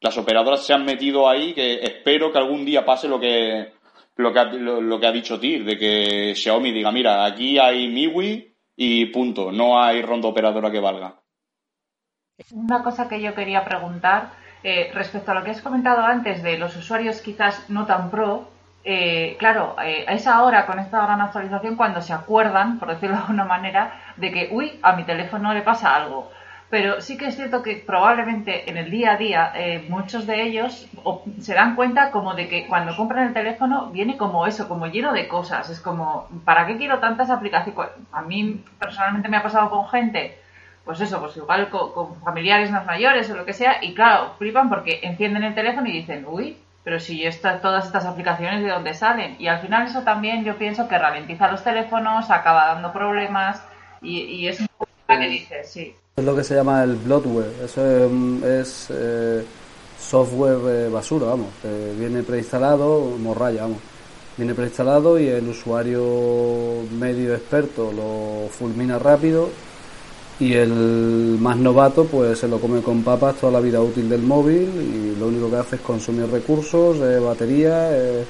Las 0.00 0.18
operadoras 0.18 0.64
se 0.64 0.74
han 0.74 0.84
metido 0.84 1.28
ahí, 1.28 1.54
que 1.54 1.80
espero 1.82 2.30
que 2.32 2.38
algún 2.38 2.64
día 2.64 2.84
pase 2.84 3.08
lo 3.08 3.18
que, 3.18 3.72
lo 4.16 4.32
que, 4.32 4.38
ha, 4.38 4.44
lo, 4.44 5.00
que 5.00 5.06
ha 5.06 5.12
dicho 5.12 5.40
TIR, 5.40 5.64
de 5.64 5.78
que 5.78 6.34
Xiaomi 6.34 6.72
diga, 6.72 6.92
mira, 6.92 7.24
aquí 7.24 7.58
hay 7.58 7.88
MIUI 7.88 8.54
y 8.76 9.06
punto, 9.06 9.50
no 9.50 9.80
hay 9.80 10.02
ronda 10.02 10.28
operadora 10.28 10.70
que 10.70 10.80
valga. 10.80 11.20
Una 12.52 12.82
cosa 12.82 13.08
que 13.08 13.20
yo 13.20 13.34
quería 13.34 13.64
preguntar 13.64 14.32
eh, 14.62 14.90
respecto 14.92 15.30
a 15.30 15.34
lo 15.34 15.44
que 15.44 15.50
has 15.50 15.62
comentado 15.62 16.02
antes 16.02 16.42
de 16.42 16.58
los 16.58 16.76
usuarios 16.76 17.20
quizás 17.20 17.70
no 17.70 17.86
tan 17.86 18.10
pro, 18.10 18.48
eh, 18.84 19.36
claro, 19.38 19.76
eh, 19.82 20.04
es 20.08 20.26
ahora 20.26 20.66
con 20.66 20.78
esta 20.78 21.02
gran 21.04 21.20
actualización 21.22 21.76
cuando 21.76 22.02
se 22.02 22.12
acuerdan, 22.12 22.78
por 22.78 22.88
decirlo 22.88 23.16
de 23.16 23.22
alguna 23.22 23.44
manera, 23.44 24.00
de 24.16 24.30
que, 24.30 24.48
uy, 24.52 24.78
a 24.82 24.92
mi 24.94 25.04
teléfono 25.04 25.54
le 25.54 25.62
pasa 25.62 25.96
algo. 25.96 26.30
Pero 26.70 27.00
sí 27.00 27.16
que 27.16 27.26
es 27.26 27.36
cierto 27.36 27.62
que 27.62 27.76
probablemente 27.76 28.68
en 28.68 28.76
el 28.76 28.90
día 28.90 29.12
a 29.12 29.16
día 29.16 29.52
eh, 29.54 29.86
muchos 29.88 30.26
de 30.26 30.42
ellos 30.42 30.88
se 31.40 31.54
dan 31.54 31.76
cuenta 31.76 32.10
como 32.10 32.34
de 32.34 32.48
que 32.48 32.66
cuando 32.66 32.96
compran 32.96 33.28
el 33.28 33.34
teléfono 33.34 33.90
viene 33.90 34.16
como 34.16 34.46
eso, 34.46 34.68
como 34.68 34.86
lleno 34.86 35.12
de 35.12 35.28
cosas. 35.28 35.70
Es 35.70 35.80
como, 35.80 36.28
¿para 36.44 36.66
qué 36.66 36.76
quiero 36.76 36.98
tantas 36.98 37.30
aplicaciones? 37.30 37.90
A 38.12 38.22
mí 38.22 38.64
personalmente 38.78 39.28
me 39.28 39.36
ha 39.36 39.42
pasado 39.42 39.70
con 39.70 39.88
gente, 39.88 40.38
pues 40.84 41.00
eso, 41.00 41.20
pues 41.20 41.36
igual 41.36 41.70
con, 41.70 41.92
con 41.92 42.20
familiares 42.22 42.70
más 42.70 42.84
mayores 42.86 43.30
o 43.30 43.36
lo 43.36 43.44
que 43.44 43.52
sea, 43.52 43.82
y 43.82 43.94
claro, 43.94 44.34
flipan 44.38 44.68
porque 44.68 45.00
encienden 45.02 45.44
el 45.44 45.54
teléfono 45.54 45.88
y 45.88 45.92
dicen, 45.92 46.24
uy, 46.26 46.58
pero 46.84 47.00
si 47.00 47.24
esta, 47.24 47.60
todas 47.60 47.86
estas 47.86 48.04
aplicaciones 48.04 48.62
de 48.62 48.68
dónde 48.68 48.94
salen. 48.94 49.36
Y 49.38 49.48
al 49.48 49.60
final 49.60 49.86
eso 49.88 50.02
también 50.02 50.44
yo 50.44 50.56
pienso 50.56 50.86
que 50.86 50.98
ralentiza 50.98 51.50
los 51.50 51.64
teléfonos, 51.64 52.30
acaba 52.30 52.66
dando 52.66 52.92
problemas 52.92 53.60
y, 54.02 54.46
es 54.46 54.60
un 54.60 54.68
poco 54.68 54.90
lo 55.08 55.18
que 55.18 55.28
dices, 55.28 55.70
sí. 55.70 55.94
Es 56.16 56.24
lo 56.24 56.36
que 56.36 56.44
se 56.44 56.54
llama 56.54 56.84
el 56.84 56.96
bloatware, 56.96 57.50
eso 57.64 57.82
es, 58.46 58.88
eh, 58.90 59.44
software 59.98 60.58
eh, 60.68 60.88
basura, 60.90 61.28
vamos, 61.28 61.48
viene 61.98 62.22
preinstalado, 62.22 63.16
morralla, 63.18 63.62
vamos. 63.62 63.78
Viene 64.36 64.52
preinstalado 64.52 65.18
y 65.18 65.28
el 65.28 65.48
usuario 65.48 66.82
medio 66.90 67.34
experto 67.34 67.92
lo 67.92 68.48
fulmina 68.50 68.98
rápido 68.98 69.48
y 70.40 70.54
el 70.54 71.36
más 71.38 71.56
novato 71.56 72.06
pues 72.06 72.38
se 72.38 72.48
lo 72.48 72.60
come 72.60 72.82
con 72.82 73.02
papas 73.02 73.36
toda 73.36 73.52
la 73.52 73.60
vida 73.60 73.80
útil 73.80 74.08
del 74.08 74.22
móvil 74.22 74.68
y 75.14 75.18
lo 75.18 75.28
único 75.28 75.50
que 75.50 75.56
hace 75.56 75.76
es 75.76 75.82
consumir 75.82 76.26
recursos, 76.26 76.96
eh, 76.98 77.18
batería, 77.20 77.96
eh, 77.96 78.24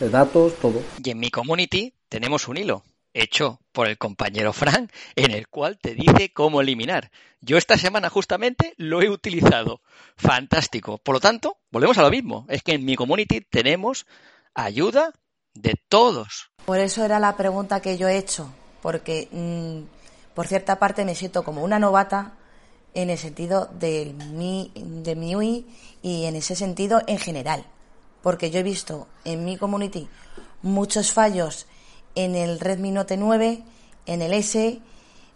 eh, 0.00 0.08
datos, 0.08 0.54
todo. 0.60 0.82
Y 1.02 1.10
en 1.10 1.18
mi 1.18 1.30
community 1.30 1.94
tenemos 2.08 2.48
un 2.48 2.58
hilo 2.58 2.82
hecho 3.14 3.60
por 3.72 3.86
el 3.86 3.96
compañero 3.96 4.52
Frank 4.52 4.90
en 5.14 5.30
el 5.30 5.48
cual 5.48 5.78
te 5.78 5.94
dice 5.94 6.32
cómo 6.32 6.60
eliminar. 6.60 7.10
Yo 7.40 7.56
esta 7.56 7.78
semana 7.78 8.10
justamente 8.10 8.74
lo 8.76 9.00
he 9.00 9.08
utilizado. 9.08 9.80
Fantástico. 10.16 10.98
Por 10.98 11.14
lo 11.14 11.20
tanto, 11.20 11.58
volvemos 11.70 11.96
a 11.98 12.02
lo 12.02 12.10
mismo. 12.10 12.46
Es 12.48 12.62
que 12.62 12.72
en 12.72 12.84
mi 12.84 12.96
community 12.96 13.40
tenemos 13.40 14.06
ayuda 14.54 15.12
de 15.54 15.74
todos. 15.88 16.50
Por 16.64 16.78
eso 16.78 17.04
era 17.04 17.18
la 17.18 17.36
pregunta 17.36 17.80
que 17.80 17.96
yo 17.96 18.08
he 18.08 18.18
hecho, 18.18 18.52
porque 18.82 19.28
mm, 19.30 19.95
por 20.36 20.46
cierta 20.46 20.78
parte 20.78 21.06
me 21.06 21.14
siento 21.14 21.42
como 21.44 21.64
una 21.64 21.78
novata 21.78 22.34
en 22.92 23.08
el 23.08 23.16
sentido 23.16 23.70
del 23.72 24.12
mi, 24.12 24.70
de 24.74 25.16
MIUI 25.16 25.66
y 26.02 26.26
en 26.26 26.36
ese 26.36 26.54
sentido 26.54 27.00
en 27.06 27.16
general. 27.16 27.64
Porque 28.20 28.50
yo 28.50 28.60
he 28.60 28.62
visto 28.62 29.08
en 29.24 29.46
mi 29.46 29.56
community 29.56 30.06
muchos 30.60 31.14
fallos 31.14 31.66
en 32.14 32.34
el 32.34 32.60
Redmi 32.60 32.90
Note 32.90 33.16
9, 33.16 33.62
en 34.04 34.20
el 34.20 34.34
S, 34.34 34.78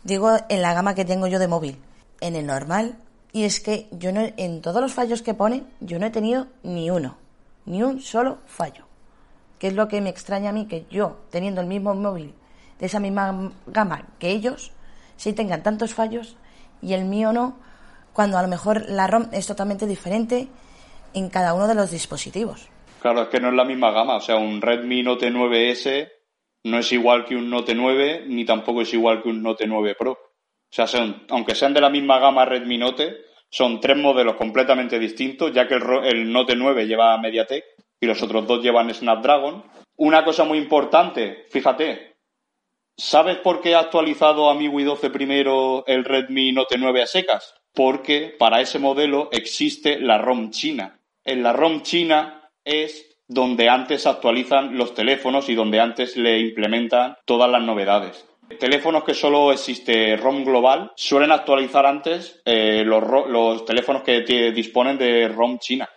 digo 0.05 0.37
en 0.51 0.61
la 0.61 0.75
gama 0.75 0.95
que 0.95 1.07
tengo 1.07 1.27
yo 1.27 1.39
de 1.39 1.49
móvil, 1.49 1.79
en 2.21 2.37
el 2.37 2.47
normal. 2.47 2.99
Y 3.33 3.45
es 3.45 3.61
que 3.61 3.89
yo 3.93 4.13
no, 4.13 4.21
en 4.21 4.61
todos 4.61 4.83
los 4.83 4.93
fallos 4.93 5.23
que 5.23 5.33
ponen, 5.33 5.67
yo 5.81 5.99
no 5.99 6.05
he 6.05 6.11
tenido 6.11 6.49
ni 6.63 6.91
uno, 6.91 7.17
ni 7.65 7.83
un 7.83 8.03
solo 8.03 8.37
fallo. 8.45 8.85
Que 9.59 9.69
es 9.69 9.73
lo 9.73 9.89
que 9.89 10.03
me 10.03 10.11
extraña 10.11 10.51
a 10.51 10.53
mí, 10.53 10.67
que 10.67 10.85
yo, 10.91 11.23
teniendo 11.31 11.63
el 11.63 11.69
mismo 11.69 11.95
móvil 11.95 12.35
de 12.79 12.85
esa 12.85 13.01
misma 13.01 13.51
gama 13.67 14.07
que 14.19 14.29
ellos, 14.29 14.73
sí 15.21 15.35
tengan 15.35 15.63
tantos 15.63 15.93
fallos 15.93 16.39
y 16.81 16.95
el 16.95 17.05
mío 17.05 17.35
no, 17.35 17.59
cuando 18.15 18.39
a 18.39 18.43
lo 18.43 18.49
mejor 18.49 18.89
la 18.89 19.07
ROM 19.07 19.29
es 19.33 19.47
totalmente 19.47 19.87
diferente 19.87 20.49
en 21.13 21.29
cada 21.29 21.53
uno 21.53 21.69
de 21.69 21.75
los 21.75 21.91
dispositivos. 21.91 22.69
Claro, 23.03 23.23
es 23.23 23.29
que 23.29 23.39
no 23.39 23.49
es 23.49 23.55
la 23.55 23.67
misma 23.67 23.91
gama. 23.91 24.17
O 24.17 24.21
sea, 24.23 24.37
un 24.37 24.63
Redmi 24.63 25.03
Note 25.03 25.31
9S 25.31 26.09
no 26.65 26.79
es 26.79 26.91
igual 26.93 27.27
que 27.27 27.37
un 27.37 27.51
Note 27.51 27.75
9, 27.75 28.25
ni 28.29 28.47
tampoco 28.47 28.81
es 28.81 28.95
igual 28.95 29.23
que 29.23 29.29
un 29.29 29.43
Note 29.43 29.67
9 29.67 29.95
Pro. 29.95 30.13
O 30.13 30.73
sea, 30.73 30.87
son, 30.87 31.27
aunque 31.29 31.55
sean 31.55 31.75
de 31.75 31.83
la 31.83 31.91
misma 31.91 32.19
gama 32.19 32.47
Redmi 32.47 32.79
Note, 32.79 33.19
son 33.51 33.79
tres 33.79 33.99
modelos 33.99 34.37
completamente 34.37 34.99
distintos, 34.99 35.53
ya 35.53 35.69
que 35.69 35.75
el, 35.75 35.83
el 36.05 36.33
Note 36.33 36.57
9 36.57 36.87
lleva 36.87 37.19
MediaTek 37.19 37.65
y 38.01 38.07
los 38.07 38.23
otros 38.23 38.47
dos 38.47 38.63
llevan 38.63 38.95
Snapdragon. 38.95 39.65
Una 39.97 40.25
cosa 40.25 40.45
muy 40.45 40.57
importante, 40.57 41.45
fíjate, 41.51 42.10
¿sabes 42.97 43.39
por 43.39 43.61
qué 43.61 43.75
ha 43.75 43.81
actualizado 43.81 44.51
a 44.51 44.55
MIUI 44.55 44.85
12 44.85 45.11
primero 45.11 45.85
el 45.87 46.05
Redmi 46.05 46.53
Note 46.53 46.77
9 46.79 47.03
a 47.03 47.07
secas? 47.07 47.55
Porque 47.75 48.35
para 48.39 48.61
ese 48.61 48.79
modelo 48.79 49.29
existe 49.33 49.99
la 50.01 50.19
ROM 50.19 50.51
china. 50.51 51.01
En 51.25 51.43
la 51.43 51.53
ROM 51.53 51.83
china 51.83 52.51
es 52.65 53.17
donde 53.29 53.69
antes 53.69 54.07
actualizan 54.07 54.77
los 54.77 54.95
teléfonos 54.95 55.49
y 55.49 55.55
donde 55.55 55.79
antes 55.79 56.17
le 56.17 56.41
implementan 56.41 57.17
todas 57.25 57.49
las 57.51 57.63
novedades. 57.63 58.27
Teléfonos 58.59 59.05
que 59.05 59.15
solo 59.15 59.53
existe 59.53 60.17
ROM 60.17 60.45
global 60.45 60.91
suelen 60.97 61.31
actualizar 61.31 61.87
antes 61.87 62.41
eh, 62.45 62.83
los, 62.85 63.65
teléfonos 63.65 64.03
que 64.03 64.51
disponen 64.53 64.99
de 64.99 65.29
ROM 65.29 65.59
china. 65.59 65.89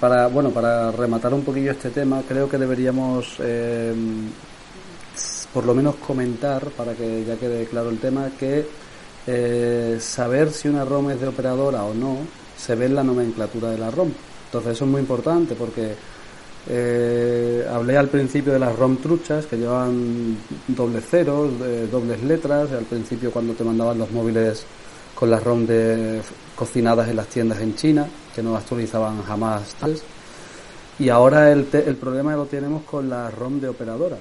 para, 0.00 0.26
bueno, 0.26 0.50
para 0.50 0.90
rematar 0.90 1.32
un 1.32 1.44
poquillo 1.44 1.70
este 1.70 1.90
tema, 1.90 2.22
creo 2.26 2.48
que 2.48 2.58
deberíamos 2.58 3.36
eh, 3.40 3.94
por 5.52 5.64
lo 5.64 5.74
menos 5.74 5.96
comentar, 5.96 6.64
para 6.70 6.94
que 6.94 7.24
ya 7.24 7.36
quede 7.36 7.64
claro 7.66 7.90
el 7.90 7.98
tema, 7.98 8.30
que 8.38 8.66
eh, 9.26 9.98
saber 10.00 10.52
si 10.52 10.68
una 10.68 10.84
ROM 10.84 11.10
es 11.10 11.20
de 11.20 11.28
operadora 11.28 11.84
o 11.84 11.94
no 11.94 12.18
se 12.56 12.74
ve 12.74 12.86
en 12.86 12.94
la 12.94 13.04
nomenclatura 13.04 13.70
de 13.70 13.78
la 13.78 13.90
ROM. 13.90 14.10
Entonces 14.46 14.72
eso 14.72 14.84
es 14.84 14.90
muy 14.90 15.00
importante 15.00 15.54
porque 15.54 15.94
eh, 16.70 17.66
hablé 17.70 17.96
al 17.96 18.08
principio 18.08 18.52
de 18.52 18.58
las 18.58 18.76
ROM 18.76 18.96
truchas 18.96 19.46
que 19.46 19.56
llevan 19.56 20.36
dobles 20.66 21.04
ceros, 21.04 21.50
eh, 21.62 21.88
dobles 21.90 22.22
letras, 22.22 22.72
al 22.72 22.84
principio 22.84 23.30
cuando 23.30 23.54
te 23.54 23.64
mandaban 23.64 23.98
los 23.98 24.10
móviles 24.10 24.64
con 25.14 25.30
las 25.30 25.42
ROM 25.42 25.66
de, 25.66 26.20
cocinadas 26.54 27.08
en 27.08 27.16
las 27.16 27.26
tiendas 27.26 27.60
en 27.60 27.74
China, 27.74 28.06
que 28.34 28.42
no 28.42 28.56
actualizaban 28.56 29.22
jamás. 29.22 29.74
Y 30.98 31.08
ahora 31.08 31.50
el, 31.52 31.66
el 31.72 31.96
problema 31.96 32.34
lo 32.36 32.46
tenemos 32.46 32.82
con 32.84 33.08
la 33.08 33.30
ROM 33.30 33.60
de 33.60 33.68
operadora. 33.68 34.16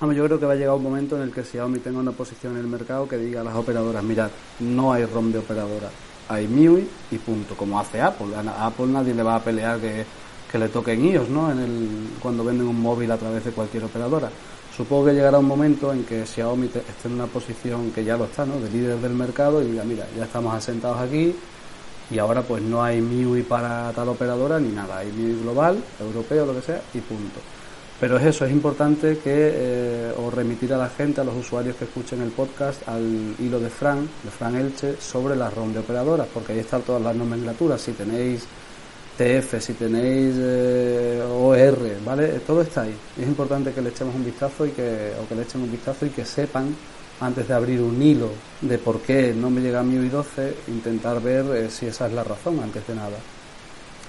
Yo 0.00 0.24
creo 0.24 0.38
que 0.38 0.46
va 0.46 0.52
a 0.52 0.56
llegar 0.56 0.74
un 0.74 0.82
momento 0.82 1.16
en 1.16 1.22
el 1.22 1.32
que 1.32 1.44
Xiaomi 1.44 1.78
tenga 1.78 1.98
una 1.98 2.12
posición 2.12 2.54
en 2.54 2.60
el 2.60 2.66
mercado 2.66 3.08
que 3.08 3.16
diga 3.16 3.40
a 3.40 3.44
las 3.44 3.54
operadoras, 3.54 4.02
mirad, 4.02 4.28
no 4.60 4.92
hay 4.92 5.06
ROM 5.06 5.32
de 5.32 5.38
operadora, 5.38 5.88
hay 6.28 6.46
MIUI 6.46 6.86
y 7.12 7.18
punto, 7.18 7.54
como 7.54 7.80
hace 7.80 8.02
Apple. 8.02 8.26
A 8.36 8.66
Apple 8.66 8.86
nadie 8.86 9.14
le 9.14 9.22
va 9.22 9.36
a 9.36 9.40
pelear 9.42 9.80
que, 9.80 10.04
que 10.50 10.58
le 10.58 10.68
toquen 10.68 11.04
iOS, 11.06 11.30
¿no? 11.30 11.50
En 11.50 11.58
el, 11.58 11.88
cuando 12.20 12.44
venden 12.44 12.66
un 12.66 12.80
móvil 12.80 13.10
a 13.12 13.16
través 13.16 13.44
de 13.44 13.52
cualquier 13.52 13.84
operadora. 13.84 14.28
Supongo 14.76 15.06
que 15.06 15.14
llegará 15.14 15.38
un 15.38 15.46
momento 15.46 15.92
en 15.92 16.04
que 16.04 16.26
Xiaomi 16.26 16.66
esté 16.66 17.08
en 17.08 17.14
una 17.14 17.26
posición 17.26 17.90
que 17.92 18.04
ya 18.04 18.16
lo 18.16 18.24
está, 18.24 18.44
¿no? 18.44 18.60
De 18.60 18.68
líder 18.70 18.98
del 18.98 19.14
mercado 19.14 19.62
y 19.62 19.66
diga, 19.70 19.84
mira, 19.84 20.06
ya 20.16 20.24
estamos 20.24 20.52
asentados 20.54 20.98
aquí 20.98 21.34
y 22.10 22.18
ahora 22.18 22.42
pues 22.42 22.62
no 22.62 22.82
hay 22.82 23.00
MIUI 23.00 23.42
para 23.44 23.90
tal 23.92 24.08
operadora 24.08 24.60
ni 24.60 24.68
nada, 24.68 24.98
hay 24.98 25.10
MIUI 25.12 25.42
global, 25.42 25.82
europeo, 26.00 26.44
lo 26.44 26.54
que 26.54 26.62
sea 26.62 26.82
y 26.92 26.98
punto. 26.98 27.40
Pero 28.00 28.16
es 28.18 28.24
eso, 28.26 28.44
es 28.44 28.50
importante 28.50 29.18
que 29.18 29.50
eh, 29.54 30.12
o 30.18 30.30
remitir 30.30 30.74
a 30.74 30.78
la 30.78 30.88
gente, 30.88 31.20
a 31.20 31.24
los 31.24 31.36
usuarios 31.36 31.76
que 31.76 31.84
escuchen 31.84 32.20
el 32.22 32.30
podcast, 32.30 32.86
al 32.88 33.34
hilo 33.38 33.60
de 33.60 33.70
Fran, 33.70 34.08
de 34.22 34.30
Fran 34.30 34.56
Elche, 34.56 34.96
sobre 35.00 35.36
las 35.36 35.54
ROM 35.54 35.72
de 35.72 35.78
operadoras, 35.78 36.26
porque 36.34 36.52
ahí 36.52 36.58
están 36.58 36.82
todas 36.82 37.00
las 37.00 37.14
nomenclaturas. 37.14 37.80
Si 37.80 37.92
tenéis 37.92 38.46
TF, 39.16 39.60
si 39.60 39.74
tenéis 39.74 40.34
eh, 40.36 41.22
OR, 41.22 42.04
¿vale? 42.04 42.40
Todo 42.40 42.62
está 42.62 42.82
ahí. 42.82 42.94
Es 43.16 43.26
importante 43.28 43.72
que 43.72 43.80
le 43.80 43.90
echemos 43.90 44.14
un 44.14 44.24
vistazo 44.24 44.66
y 44.66 44.70
que, 44.70 45.12
o 45.22 45.28
que 45.28 45.36
le 45.36 45.42
echen 45.42 45.62
un 45.62 45.70
vistazo 45.70 46.04
y 46.04 46.10
que 46.10 46.24
sepan, 46.24 46.74
antes 47.20 47.46
de 47.46 47.54
abrir 47.54 47.80
un 47.80 48.02
hilo 48.02 48.30
de 48.60 48.76
por 48.76 49.00
qué 49.02 49.32
no 49.32 49.50
me 49.50 49.60
llega 49.60 49.84
mi 49.84 49.96
UI 49.96 50.08
12, 50.08 50.56
intentar 50.66 51.22
ver 51.22 51.44
eh, 51.54 51.70
si 51.70 51.86
esa 51.86 52.08
es 52.08 52.12
la 52.12 52.24
razón 52.24 52.58
antes 52.60 52.84
de 52.88 52.94
nada. 52.96 53.18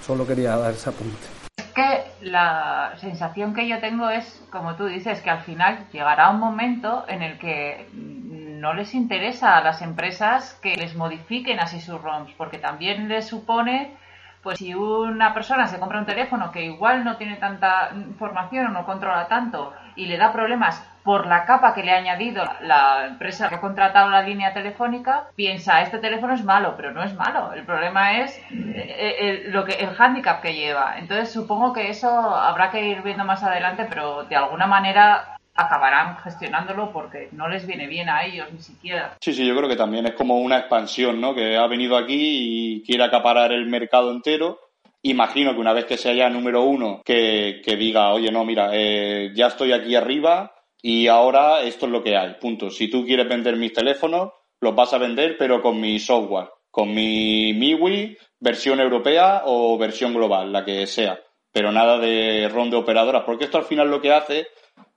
Solo 0.04 0.26
quería 0.26 0.58
dar 0.58 0.74
ese 0.74 0.90
apunte 0.90 1.46
que 1.76 2.05
la 2.22 2.94
sensación 2.98 3.54
que 3.54 3.68
yo 3.68 3.80
tengo 3.80 4.10
es, 4.10 4.46
como 4.52 4.76
tú 4.76 4.86
dices, 4.86 5.22
que 5.22 5.30
al 5.30 5.42
final 5.42 5.88
llegará 5.92 6.30
un 6.30 6.40
momento 6.40 7.06
en 7.08 7.22
el 7.22 7.38
que 7.38 7.90
no 7.94 8.74
les 8.74 8.94
interesa 8.94 9.58
a 9.58 9.62
las 9.62 9.82
empresas 9.82 10.54
que 10.62 10.76
les 10.76 10.96
modifiquen 10.96 11.60
así 11.60 11.80
sus 11.80 12.02
ROMs, 12.02 12.32
porque 12.38 12.58
también 12.58 13.08
les 13.08 13.28
supone 13.28 13.96
pues 14.42 14.60
si 14.60 14.76
una 14.76 15.34
persona 15.34 15.66
se 15.66 15.80
compra 15.80 15.98
un 15.98 16.06
teléfono 16.06 16.52
que 16.52 16.66
igual 16.66 17.04
no 17.04 17.18
tiene 17.18 17.38
tanta 17.38 17.90
información 17.96 18.68
o 18.68 18.70
no 18.70 18.86
controla 18.86 19.28
tanto 19.28 19.74
y 19.96 20.06
le 20.06 20.18
da 20.18 20.32
problemas 20.32 20.88
por 21.06 21.28
la 21.28 21.46
capa 21.46 21.76
que 21.76 21.84
le 21.84 21.92
ha 21.92 21.98
añadido 21.98 22.44
la 22.62 23.06
empresa 23.06 23.48
que 23.48 23.56
ha 23.56 23.62
contratado 23.62 24.10
la 24.10 24.24
línea 24.24 24.56
telefónica, 24.56 25.28
piensa, 25.36 25.84
este 25.84 26.00
teléfono 26.00 26.34
es 26.34 26.44
malo, 26.44 26.74
pero 26.76 26.92
no 26.92 27.04
es 27.04 27.14
malo. 27.14 27.54
El 27.54 27.64
problema 27.64 28.24
es 28.24 28.36
eh, 28.52 29.16
el, 29.20 29.52
lo 29.52 29.64
que, 29.66 29.74
el 29.74 29.92
hándicap 29.92 30.42
que 30.42 30.56
lleva. 30.56 30.98
Entonces 30.98 31.32
supongo 31.32 31.74
que 31.74 31.92
eso 31.92 32.10
habrá 32.10 32.72
que 32.72 32.88
ir 32.88 33.04
viendo 33.04 33.24
más 33.24 33.44
adelante, 33.44 33.86
pero 33.88 34.24
de 34.24 34.36
alguna 34.36 34.66
manera 34.66 35.38
acabarán 35.54 36.18
gestionándolo 36.18 36.92
porque 36.92 37.30
no 37.34 37.48
les 37.50 37.68
viene 37.68 37.86
bien 37.86 38.10
a 38.10 38.26
ellos 38.26 38.48
ni 38.52 38.60
siquiera. 38.60 39.16
Sí, 39.22 39.32
sí, 39.32 39.46
yo 39.46 39.56
creo 39.56 39.70
que 39.70 39.76
también 39.76 40.08
es 40.08 40.14
como 40.14 40.40
una 40.40 40.58
expansión, 40.58 41.22
¿no? 41.22 41.36
Que 41.36 41.56
ha 41.56 41.68
venido 41.68 41.98
aquí 41.98 42.80
y 42.80 42.84
quiere 42.84 43.04
acaparar 43.04 43.52
el 43.52 43.68
mercado 43.68 44.12
entero. 44.12 44.60
Imagino 45.04 45.54
que 45.54 45.60
una 45.60 45.74
vez 45.74 45.86
que 45.86 45.98
se 45.98 46.10
haya 46.10 46.32
número 46.32 46.64
uno 46.64 47.04
que, 47.06 47.62
diga, 47.78 48.10
oye, 48.10 48.32
no, 48.32 48.44
mira, 48.44 48.72
eh, 48.74 49.32
ya 49.36 49.48
estoy 49.48 49.72
aquí 49.72 49.96
arriba 49.96 50.55
y 50.82 51.08
ahora 51.08 51.62
esto 51.62 51.86
es 51.86 51.92
lo 51.92 52.04
que 52.04 52.16
hay, 52.16 52.36
punto. 52.40 52.70
Si 52.70 52.90
tú 52.90 53.06
quieres 53.06 53.28
vender 53.28 53.56
mis 53.56 53.74
teléfonos, 53.74 54.32
los 54.62 54.76
vas 54.76 54.94
a 54.94 54.98
vender, 54.98 55.38
pero 55.38 55.62
con 55.62 55.80
mi 55.80 56.00
software, 56.00 56.50
con 56.72 56.94
mi 56.94 57.54
MIUI, 57.54 58.18
versión 58.40 58.80
europea 58.80 59.44
o 59.46 59.78
versión 59.78 60.14
global, 60.14 60.52
la 60.52 60.64
que 60.64 60.86
sea. 60.88 61.20
Pero 61.52 61.72
nada 61.72 61.98
de 61.98 62.50
ron 62.50 62.70
de 62.70 62.78
operadoras, 62.78 63.24
porque 63.26 63.46
esto 63.46 63.58
al 63.58 63.64
final 63.64 63.90
lo 63.90 64.02
que 64.02 64.12
hace 64.12 64.48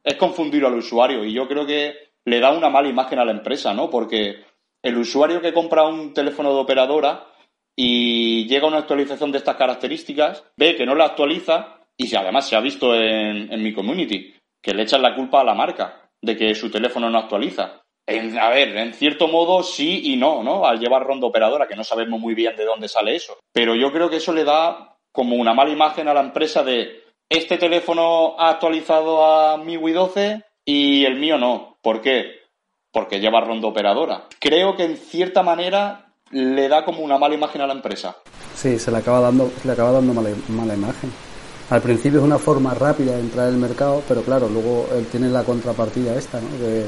es 0.03 0.17
confundir 0.17 0.65
al 0.65 0.75
usuario 0.75 1.25
y 1.25 1.33
yo 1.33 1.47
creo 1.47 1.67
que 1.67 1.95
le 2.25 2.41
da 2.41 2.53
una 2.53 2.69
mala 2.69 2.89
imagen 2.89 3.19
a 3.19 3.25
la 3.25 3.33
empresa, 3.33 3.73
¿no? 3.75 3.89
Porque 3.89 4.45
el 4.83 4.97
usuario 4.97 5.41
que 5.41 5.53
compra 5.53 5.87
un 5.87 6.13
teléfono 6.13 6.53
de 6.53 6.61
operadora 6.61 7.27
y 7.75 8.47
llega 8.49 8.67
una 8.67 8.79
actualización 8.79 9.33
de 9.33 9.39
estas 9.39 9.57
características, 9.57 10.45
ve 10.57 10.77
que 10.77 10.87
no 10.87 10.95
la 10.95 11.07
actualiza 11.07 11.79
y 11.97 12.15
además 12.15 12.49
se 12.49 12.57
ha 12.57 12.61
visto 12.61 12.95
en, 12.95 13.63
mi 13.63 13.73
community 13.73 14.35
que 14.63 14.75
le 14.75 14.83
echan 14.83 15.03
la 15.03 15.15
culpa 15.15 15.41
a 15.41 15.45
la 15.45 15.55
marca 15.55 16.11
de 16.21 16.37
que 16.37 16.55
su 16.55 16.71
teléfono 16.71 17.11
no 17.11 17.19
actualiza. 17.19 17.83
a 18.07 18.49
ver, 18.51 18.77
en 18.77 18.95
cierto 18.95 19.29
modo 19.29 19.63
sí 19.63 20.13
y 20.13 20.17
no, 20.17 20.43
¿no? 20.43 20.67
Al 20.67 20.79
llevar 20.79 21.05
ronda 21.05 21.27
operadora, 21.27 21.69
que 21.69 21.77
no 21.77 21.85
sabemos 21.85 22.21
muy 22.21 22.35
bien 22.35 22.57
de 22.57 22.65
dónde 22.65 22.89
sale 22.89 23.15
eso. 23.15 23.37
Pero 23.53 23.75
yo 23.75 23.93
creo 23.93 24.11
que 24.11 24.17
eso 24.17 24.33
le 24.33 24.45
da 24.45 24.97
como 25.13 25.37
una 25.37 25.55
mala 25.55 25.71
imagen 25.71 26.09
a 26.09 26.15
la 26.15 26.21
empresa 26.21 26.63
de 26.63 27.05
este 27.29 27.59
teléfono 27.59 28.37
ha 28.39 28.51
actualizado 28.51 29.25
a 29.25 29.59
MIUI 29.59 29.93
12 29.93 30.45
y 30.65 31.05
el 31.05 31.19
mío 31.19 31.37
no. 31.39 31.77
¿Por 31.83 32.01
qué? 32.01 32.41
Porque 32.91 33.21
lleva 33.21 33.43
ronda 33.43 33.69
operadora. 33.69 34.25
Creo 34.41 34.77
que 34.77 34.85
en 34.85 34.97
cierta 34.97 35.43
manera 35.43 36.15
le 36.31 36.69
da 36.69 36.85
como 36.85 37.01
una 37.01 37.19
mala 37.19 37.35
imagen 37.35 37.61
a 37.61 37.67
la 37.67 37.75
empresa. 37.75 38.17
Sí, 38.55 38.79
se 38.79 38.91
le 38.91 38.99
acaba 38.99 39.21
dando, 39.21 39.51
le 39.65 39.73
acaba 39.73 39.93
dando 39.93 40.15
mala, 40.15 40.31
mala 40.49 40.75
imagen. 40.75 41.28
Al 41.71 41.83
principio 41.83 42.21
es 42.21 42.25
una 42.25 42.39
forma 42.39 42.73
rápida 42.73 43.13
de 43.13 43.21
entrar 43.21 43.49
en 43.49 43.55
el 43.55 43.61
mercado, 43.61 44.03
pero 44.09 44.23
claro, 44.23 44.49
luego 44.49 44.89
él 44.97 45.07
tiene 45.07 45.29
la 45.29 45.45
contrapartida 45.45 46.17
esta, 46.17 46.41
¿no? 46.41 46.49
Que 46.59 46.87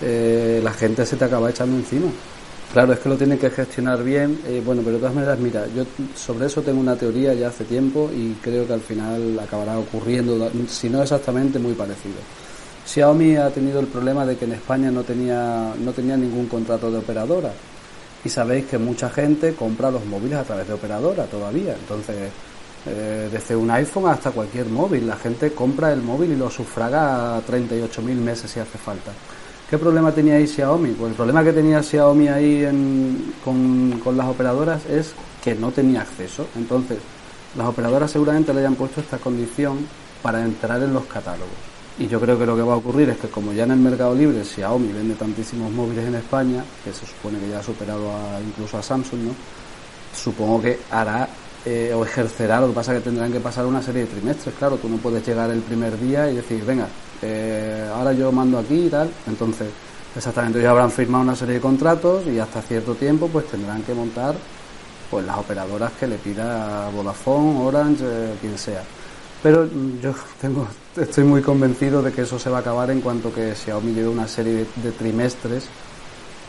eh, 0.00 0.60
la 0.62 0.72
gente 0.72 1.04
se 1.04 1.16
te 1.16 1.26
acaba 1.26 1.50
echando 1.50 1.76
encima. 1.76 2.08
Claro, 2.72 2.92
es 2.92 3.00
que 3.00 3.08
lo 3.08 3.16
tiene 3.16 3.38
que 3.38 3.50
gestionar 3.50 4.02
bien. 4.02 4.40
Eh, 4.46 4.62
bueno, 4.64 4.80
pero 4.82 4.94
de 4.94 5.00
todas 5.00 5.14
maneras, 5.14 5.38
mira, 5.38 5.66
yo 5.74 5.84
sobre 6.16 6.46
eso 6.46 6.62
tengo 6.62 6.80
una 6.80 6.96
teoría 6.96 7.34
ya 7.34 7.48
hace 7.48 7.64
tiempo 7.64 8.10
y 8.14 8.34
creo 8.42 8.66
que 8.66 8.72
al 8.72 8.80
final 8.80 9.38
acabará 9.38 9.78
ocurriendo, 9.78 10.50
si 10.68 10.88
no 10.88 11.02
exactamente, 11.02 11.58
muy 11.58 11.74
parecido. 11.74 12.16
Xiaomi 12.86 13.36
ha 13.36 13.50
tenido 13.50 13.80
el 13.80 13.86
problema 13.86 14.24
de 14.24 14.36
que 14.36 14.46
en 14.46 14.52
España 14.52 14.90
no 14.90 15.02
tenía, 15.02 15.74
no 15.78 15.92
tenía 15.92 16.16
ningún 16.16 16.46
contrato 16.46 16.90
de 16.90 16.98
operadora. 16.98 17.52
Y 18.24 18.28
sabéis 18.30 18.66
que 18.66 18.78
mucha 18.78 19.10
gente 19.10 19.54
compra 19.54 19.90
los 19.90 20.04
móviles 20.06 20.38
a 20.38 20.44
través 20.44 20.66
de 20.66 20.74
operadora 20.74 21.24
todavía. 21.24 21.74
Entonces, 21.74 22.30
eh, 22.88 23.28
desde 23.30 23.54
un 23.54 23.70
iPhone 23.70 24.08
hasta 24.08 24.30
cualquier 24.30 24.66
móvil. 24.66 25.06
La 25.06 25.16
gente 25.16 25.52
compra 25.52 25.92
el 25.92 26.02
móvil 26.02 26.32
y 26.32 26.36
lo 26.36 26.50
sufraga 26.50 27.36
a 27.36 27.46
38.000 27.46 28.02
meses 28.16 28.50
si 28.50 28.60
hace 28.60 28.78
falta. 28.78 29.12
¿Qué 29.68 29.76
problema 29.76 30.12
tenía 30.12 30.36
ahí 30.36 30.46
Xiaomi? 30.46 30.92
Pues 30.92 31.10
el 31.10 31.16
problema 31.16 31.44
que 31.44 31.52
tenía 31.52 31.82
Xiaomi 31.82 32.28
ahí 32.28 32.64
con, 33.44 34.00
con 34.02 34.16
las 34.16 34.26
operadoras 34.26 34.86
es 34.86 35.12
que 35.44 35.54
no 35.54 35.70
tenía 35.70 36.00
acceso. 36.00 36.46
Entonces, 36.56 36.98
las 37.56 37.66
operadoras 37.66 38.10
seguramente 38.10 38.54
le 38.54 38.60
hayan 38.60 38.76
puesto 38.76 39.00
esta 39.00 39.18
condición 39.18 39.86
para 40.22 40.42
entrar 40.42 40.82
en 40.82 40.94
los 40.94 41.04
catálogos. 41.04 41.68
Y 41.98 42.06
yo 42.06 42.20
creo 42.20 42.38
que 42.38 42.46
lo 42.46 42.56
que 42.56 42.62
va 42.62 42.74
a 42.74 42.76
ocurrir 42.76 43.10
es 43.10 43.18
que 43.18 43.28
como 43.28 43.52
ya 43.52 43.64
en 43.64 43.72
el 43.72 43.78
mercado 43.78 44.14
libre 44.14 44.44
Xiaomi 44.44 44.92
vende 44.92 45.14
tantísimos 45.14 45.70
móviles 45.72 46.06
en 46.06 46.14
España, 46.14 46.64
que 46.84 46.92
se 46.92 47.04
supone 47.04 47.38
que 47.38 47.48
ya 47.48 47.58
ha 47.58 47.62
superado 47.62 48.10
incluso 48.46 48.78
a 48.78 48.82
Samsung, 48.82 49.20
¿no? 49.20 49.32
supongo 50.14 50.62
que 50.62 50.78
hará 50.90 51.28
eh, 51.68 51.94
o 51.94 52.04
ejercerá, 52.04 52.60
lo 52.60 52.68
que 52.68 52.74
pasa 52.74 52.92
es 52.92 52.98
que 52.98 53.10
tendrán 53.10 53.30
que 53.30 53.40
pasar 53.40 53.66
una 53.66 53.82
serie 53.82 54.02
de 54.02 54.08
trimestres, 54.08 54.54
claro, 54.54 54.76
tú 54.76 54.88
no 54.88 54.96
puedes 54.96 55.26
llegar 55.26 55.50
el 55.50 55.60
primer 55.60 55.98
día 56.00 56.30
y 56.30 56.36
decir, 56.36 56.64
venga, 56.64 56.88
eh, 57.20 57.86
ahora 57.94 58.12
yo 58.12 58.32
mando 58.32 58.58
aquí 58.58 58.86
y 58.86 58.88
tal, 58.88 59.10
entonces 59.26 59.68
exactamente 60.16 60.62
ya 60.62 60.70
habrán 60.70 60.90
firmado 60.90 61.24
una 61.24 61.36
serie 61.36 61.54
de 61.54 61.60
contratos 61.60 62.26
y 62.26 62.38
hasta 62.38 62.62
cierto 62.62 62.94
tiempo 62.94 63.28
pues 63.28 63.46
tendrán 63.46 63.82
que 63.82 63.92
montar 63.92 64.34
pues 65.10 65.24
las 65.26 65.38
operadoras 65.38 65.92
que 65.92 66.06
le 66.06 66.16
pida 66.16 66.88
Vodafone, 66.90 67.60
Orange, 67.60 68.04
eh, 68.06 68.34
quien 68.40 68.58
sea. 68.58 68.82
Pero 69.42 69.64
mm, 69.64 70.00
yo 70.00 70.14
tengo, 70.40 70.66
estoy 70.96 71.24
muy 71.24 71.42
convencido 71.42 72.02
de 72.02 72.12
que 72.12 72.22
eso 72.22 72.38
se 72.38 72.50
va 72.50 72.58
a 72.58 72.60
acabar 72.60 72.90
en 72.90 73.00
cuanto 73.00 73.32
que 73.32 73.54
Xiaomi 73.54 73.92
lleve 73.92 74.08
una 74.08 74.28
serie 74.28 74.66
de, 74.76 74.92
trimestres 74.92 75.66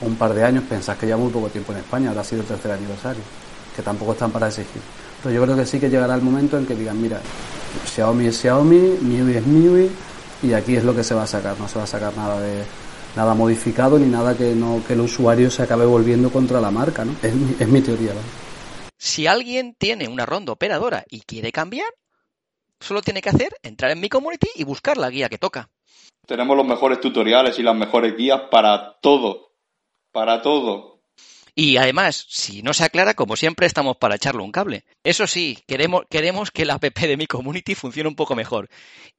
un 0.01 0.15
par 0.15 0.33
de 0.33 0.43
años. 0.43 0.63
Pensás 0.67 0.97
que 0.97 1.07
ya 1.07 1.17
muy 1.17 1.31
poco 1.31 1.47
tiempo 1.49 1.71
en 1.71 1.79
España, 1.79 2.09
ahora 2.09 2.21
ha 2.21 2.23
sido 2.23 2.41
el 2.41 2.47
tercer 2.47 2.71
aniversario, 2.71 3.21
que 3.75 3.81
tampoco 3.81 4.13
están 4.13 4.31
para 4.31 4.47
exigir. 4.47 4.81
Pero 5.23 5.35
yo 5.35 5.43
creo 5.43 5.55
que 5.55 5.65
sí 5.65 5.79
que 5.79 5.89
llegará 5.89 6.15
el 6.15 6.21
momento 6.21 6.57
en 6.57 6.65
que 6.65 6.75
digan, 6.75 7.01
mira, 7.01 7.21
Xiaomi 7.85 8.27
es 8.27 8.39
Xiaomi, 8.39 8.97
MIUI 9.01 9.35
es 9.35 9.45
MIUI, 9.45 9.91
y 10.43 10.53
aquí 10.53 10.75
es 10.75 10.83
lo 10.83 10.95
que 10.95 11.03
se 11.03 11.13
va 11.13 11.23
a 11.23 11.27
sacar, 11.27 11.59
no 11.59 11.67
se 11.67 11.77
va 11.77 11.83
a 11.83 11.87
sacar 11.87 12.15
nada 12.15 12.39
de 12.39 12.63
nada 13.15 13.33
modificado 13.33 13.97
ni 13.97 14.05
nada 14.05 14.37
que 14.37 14.53
no 14.55 14.81
que 14.85 14.93
el 14.93 15.01
usuario 15.01 15.49
se 15.49 15.63
acabe 15.63 15.85
volviendo 15.85 16.29
contra 16.31 16.61
la 16.61 16.71
marca, 16.71 17.03
¿no? 17.03 17.15
Es 17.21 17.33
mi, 17.33 17.55
es 17.59 17.67
mi 17.67 17.81
teoría. 17.81 18.13
Si 18.97 19.27
alguien 19.27 19.75
tiene 19.77 20.07
una 20.07 20.25
ronda 20.25 20.53
operadora 20.53 21.05
y 21.09 21.21
quiere 21.21 21.51
cambiar, 21.51 21.89
solo 22.79 23.01
tiene 23.01 23.21
que 23.21 23.29
hacer 23.29 23.55
entrar 23.63 23.91
en 23.91 23.99
mi 23.99 24.09
community 24.09 24.49
y 24.55 24.63
buscar 24.63 24.97
la 24.97 25.09
guía 25.09 25.29
que 25.29 25.37
toca. 25.37 25.69
Tenemos 26.25 26.55
los 26.55 26.65
mejores 26.65 26.99
tutoriales 26.99 27.57
y 27.59 27.63
las 27.63 27.75
mejores 27.75 28.15
guías 28.15 28.41
para 28.51 28.99
todo. 29.01 29.53
Para 30.11 30.41
todo. 30.41 30.98
Y 31.61 31.75
además, 31.75 32.25
si 32.29 32.61
no 32.61 32.73
se 32.73 32.85
aclara, 32.85 33.15
como 33.15 33.35
siempre, 33.35 33.67
estamos 33.67 33.97
para 33.97 34.15
echarle 34.15 34.43
un 34.43 34.53
cable. 34.53 34.85
Eso 35.03 35.27
sí, 35.27 35.61
queremos, 35.67 36.03
queremos 36.09 36.51
que 36.51 36.63
la 36.63 36.75
app 36.75 36.85
de 36.85 37.17
mi 37.17 37.27
community 37.27 37.75
funcione 37.75 38.07
un 38.07 38.15
poco 38.15 38.33
mejor. 38.33 38.69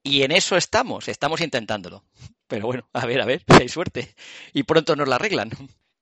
Y 0.03 0.22
en 0.22 0.33
eso 0.33 0.57
estamos, 0.57 1.09
estamos 1.09 1.42
intentándolo. 1.42 2.03
Pero 2.46 2.64
bueno, 2.64 2.88
a 2.94 3.05
ver, 3.05 3.20
a 3.20 3.26
ver, 3.26 3.44
hay 3.61 3.68
suerte. 3.68 4.14
Y 4.55 4.62
pronto 4.62 4.96
nos 4.96 5.07
la 5.07 5.16
arreglan. 5.16 5.50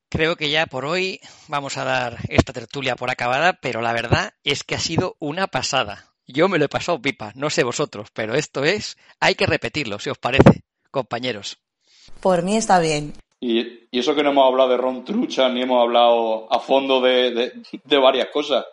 Creo 0.09 0.37
que 0.37 0.49
ya 0.49 0.67
por 0.67 0.85
hoy 0.85 1.19
vamos 1.49 1.77
a 1.77 1.83
dar 1.83 2.19
esta 2.29 2.53
tertulia 2.53 2.95
por 2.95 3.11
acabada, 3.11 3.55
pero 3.55 3.83
la 3.83 3.93
verdad 3.93 4.35
es 4.45 4.63
que 4.63 4.77
ha 4.77 4.81
sido 4.81 5.17
una 5.19 5.49
pasada. 5.49 6.15
Yo 6.29 6.49
me 6.49 6.59
lo 6.59 6.67
he 6.67 6.69
pasado 6.69 7.03
pipa, 7.03 7.33
no 7.35 7.51
sé 7.51 7.65
vosotros, 7.65 8.11
pero 8.13 8.37
esto 8.37 8.63
es, 8.63 8.97
hay 9.19 9.35
que 9.35 9.47
repetirlo, 9.47 9.99
si 9.99 10.09
os 10.09 10.19
parece, 10.19 10.63
compañeros. 10.93 11.59
Por 12.21 12.45
mí 12.45 12.57
está 12.57 12.79
bien. 12.79 13.13
Y, 13.41 13.89
eso 13.93 14.15
que 14.15 14.23
no 14.23 14.31
hemos 14.31 14.47
hablado 14.47 14.71
de 14.71 14.77
ron 14.77 15.05
trucha, 15.05 15.49
ni 15.49 15.63
hemos 15.63 15.83
hablado 15.83 16.53
a 16.53 16.61
fondo 16.61 17.01
de, 17.01 17.53
varias 18.01 18.29
cosas. 18.29 18.65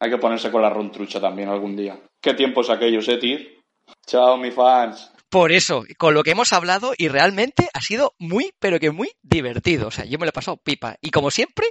Hay 0.00 0.10
que 0.10 0.18
ponerse 0.18 0.50
con 0.50 0.62
la 0.62 0.70
ron 0.70 0.90
trucha 0.90 1.20
también 1.20 1.48
algún 1.48 1.76
día. 1.76 1.98
¿Qué 2.20 2.34
tiempos 2.34 2.70
aquellos, 2.70 3.08
eh, 3.08 3.18
Tir? 3.18 3.60
Chao, 4.06 4.36
mis 4.36 4.54
fans. 4.54 5.12
Por 5.28 5.52
eso, 5.52 5.84
con 5.98 6.14
lo 6.14 6.22
que 6.22 6.30
hemos 6.30 6.52
hablado, 6.52 6.92
y 6.96 7.08
realmente 7.08 7.68
ha 7.72 7.80
sido 7.80 8.14
muy, 8.18 8.52
pero 8.58 8.78
que 8.78 8.90
muy 8.90 9.10
divertido. 9.22 9.88
O 9.88 9.90
sea, 9.90 10.04
yo 10.04 10.18
me 10.18 10.26
lo 10.26 10.30
he 10.30 10.32
pasado 10.32 10.56
pipa. 10.56 10.96
Y 11.00 11.10
como 11.10 11.30
siempre, 11.30 11.66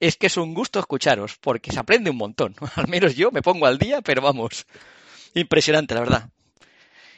es 0.00 0.16
que 0.16 0.26
es 0.28 0.36
un 0.36 0.54
gusto 0.54 0.78
escucharos, 0.78 1.36
porque 1.40 1.72
se 1.72 1.78
aprende 1.78 2.10
un 2.10 2.16
montón. 2.16 2.54
Al 2.76 2.88
menos 2.88 3.16
yo 3.16 3.30
me 3.30 3.42
pongo 3.42 3.66
al 3.66 3.78
día, 3.78 4.02
pero 4.02 4.22
vamos, 4.22 4.66
impresionante, 5.34 5.94
la 5.94 6.00
verdad. 6.00 6.30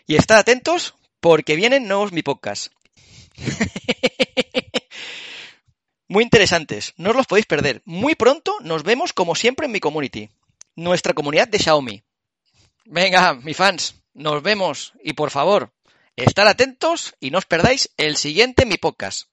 Y 0.07 0.17
estad 0.17 0.39
atentos, 0.39 0.95
porque 1.21 1.57
vienen 1.57 1.87
nuevos 1.87 2.13
mi 2.13 2.23
podcast. 2.23 2.73
Muy 6.11 6.25
interesantes, 6.25 6.93
no 6.97 7.11
os 7.11 7.17
los 7.17 7.29
podéis 7.29 7.47
perder. 7.47 7.83
Muy 7.85 8.17
pronto 8.17 8.57
nos 8.63 8.83
vemos 8.83 9.13
como 9.13 9.37
siempre 9.37 9.67
en 9.67 9.73
mi 9.73 9.79
community, 9.79 10.29
nuestra 10.75 11.15
comunidad 11.15 11.47
de 11.47 11.61
Xiaomi. 11.61 12.03
Venga, 12.85 13.35
mis 13.35 13.57
fans, 13.57 13.95
nos 14.13 14.43
vemos 14.43 14.93
y 15.05 15.13
por 15.13 15.31
favor, 15.31 15.73
estar 16.17 16.49
atentos 16.49 17.15
y 17.21 17.31
no 17.31 17.39
os 17.39 17.47
perdáis 17.47 17.95
el 17.97 18.17
siguiente 18.17 18.67
mi 18.67 18.77
podcast. 18.77 19.30